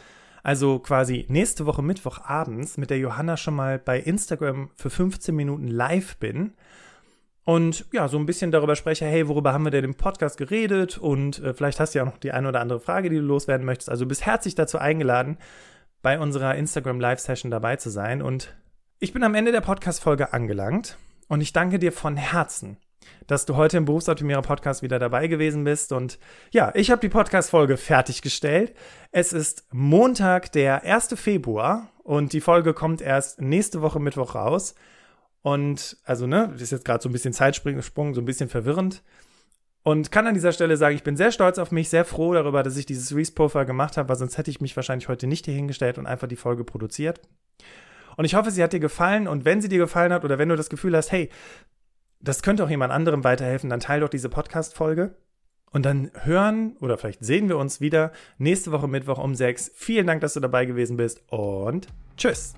also 0.43 0.79
quasi 0.79 1.27
nächste 1.29 1.67
Woche 1.67 1.83
Mittwochabends, 1.83 2.77
mit 2.77 2.91
der 2.91 2.99
Johanna 2.99 3.37
schon 3.37 3.55
mal 3.55 3.79
bei 3.79 4.01
Instagram 4.01 4.71
für 4.75 4.91
15 4.91 5.35
Minuten 5.35 5.69
live 5.69 6.17
bin 6.17 6.55
und 7.45 7.87
ja, 7.93 8.07
so 8.07 8.19
ein 8.19 8.27
bisschen 8.27 8.53
darüber 8.53 8.77
spreche, 8.77 9.07
hey, 9.07 9.27
worüber 9.27 9.53
haben 9.53 9.65
wir 9.65 9.71
denn 9.71 9.85
im 9.85 9.95
Podcast 9.95 10.37
geredet? 10.37 10.99
Und 10.99 11.43
äh, 11.43 11.55
vielleicht 11.55 11.81
hast 11.81 11.95
du 11.95 11.99
ja 11.99 12.05
auch 12.05 12.11
noch 12.11 12.19
die 12.19 12.33
eine 12.33 12.49
oder 12.49 12.61
andere 12.61 12.81
Frage, 12.81 13.11
die 13.11 13.17
du 13.17 13.23
loswerden 13.23 13.67
möchtest. 13.67 13.91
Also 13.91 14.07
bist 14.07 14.27
herzlich 14.27 14.55
dazu 14.55 14.79
eingeladen, 14.79 15.39
bei 16.03 16.19
unserer 16.19 16.55
Instagram 16.55 17.01
Live 17.01 17.19
Session 17.19 17.51
dabei 17.51 17.77
zu 17.77 17.91
sein. 17.91 18.23
Und 18.23 18.55
ich 18.99 19.13
bin 19.13 19.25
am 19.25 19.35
Ende 19.35 19.53
der 19.53 19.63
Podcast 19.63 20.01
Folge 20.01 20.33
angelangt. 20.33 20.97
Und 21.29 21.41
ich 21.41 21.53
danke 21.53 21.79
dir 21.79 21.93
von 21.93 22.17
Herzen 22.17 22.77
dass 23.27 23.47
du 23.47 23.57
heute 23.57 23.77
im 23.77 23.85
Berufsoptimierer 23.85 24.43
Podcast 24.43 24.83
wieder 24.83 24.99
dabei 24.99 25.27
gewesen 25.27 25.65
bist. 25.65 25.93
Und 25.93 26.19
ja, 26.51 26.73
ich 26.75 26.91
habe 26.91 27.01
die 27.01 27.09
Podcast-Folge 27.09 27.77
fertiggestellt. 27.77 28.75
Es 29.13 29.33
ist 29.33 29.67
Montag, 29.73 30.53
der 30.53 30.83
1. 30.85 31.15
Februar 31.15 31.89
und 32.03 32.33
die 32.33 32.41
Folge 32.41 32.75
kommt 32.75 33.01
erst 33.01 33.41
nächste 33.41 33.83
Woche 33.83 34.01
Mittwoch 34.01 34.35
raus. 34.35 34.75
Und 35.43 35.97
also, 36.05 36.27
ne, 36.27 36.55
ist 36.59 36.73
jetzt 36.73 36.85
gerade 36.85 37.03
so 37.03 37.09
ein 37.09 37.13
bisschen 37.13 37.33
Zeitsprung, 37.33 38.15
so 38.15 38.21
ein 38.21 38.27
bisschen 38.27 38.49
verwirrend. 38.49 39.03
Und 39.83 40.13
kann 40.13 40.27
an 40.27 40.35
dieser 40.35 40.53
Stelle 40.53 40.77
sagen, 40.77 40.95
ich 40.95 41.03
bin 41.03 41.17
sehr 41.17 41.33
stolz 41.33 41.59
auf 41.59 41.73
mich, 41.73 41.89
sehr 41.89 42.05
froh 42.05 42.35
darüber, 42.35 42.63
dass 42.63 42.77
ich 42.77 42.85
dieses 42.85 43.17
Reese-Profile 43.17 43.65
gemacht 43.65 43.97
habe, 43.97 44.11
weil 44.11 44.17
sonst 44.17 44.37
hätte 44.37 44.51
ich 44.51 44.61
mich 44.61 44.77
wahrscheinlich 44.77 45.09
heute 45.09 45.27
nicht 45.27 45.47
hier 45.47 45.55
hingestellt 45.55 45.97
und 45.97 46.07
einfach 46.07 46.29
die 46.29 46.37
Folge 46.37 46.65
produziert. 46.65 47.21
Und 48.17 48.27
ich 48.27 48.35
hoffe, 48.35 48.51
sie 48.51 48.63
hat 48.63 48.75
dir 48.75 48.81
gefallen. 48.81 49.27
Und 49.27 49.47
wenn 49.47 49.63
sie 49.63 49.71
dir 49.71 49.79
gefallen 49.79 50.13
hat 50.13 50.25
oder 50.25 50.39
wenn 50.39 50.51
du 50.51 50.57
das 50.57 50.69
Gefühl 50.69 50.95
hast, 50.95 51.11
hey, 51.13 51.31
das 52.21 52.43
könnte 52.43 52.65
auch 52.65 52.71
jemand 52.71 52.93
anderem 52.93 53.25
weiterhelfen, 53.25 53.71
dann 53.71 53.81
teile 53.81 54.03
doch 54.03 54.09
diese 54.09 54.29
Podcast-Folge. 54.29 55.15
Und 55.73 55.87
dann 55.87 56.11
hören 56.23 56.77
oder 56.81 56.99
vielleicht 56.99 57.25
sehen 57.25 57.49
wir 57.49 57.57
uns 57.57 57.81
wieder 57.81 58.11
nächste 58.39 58.73
Woche 58.73 58.89
Mittwoch 58.89 59.19
um 59.19 59.37
sechs. 59.37 59.71
Vielen 59.75 60.07
Dank, 60.07 60.21
dass 60.21 60.35
du 60.35 60.41
dabei 60.41 60.67
gewesen 60.67 60.97
bist 60.97 61.23
und 61.31 61.87
tschüss. 62.17 62.55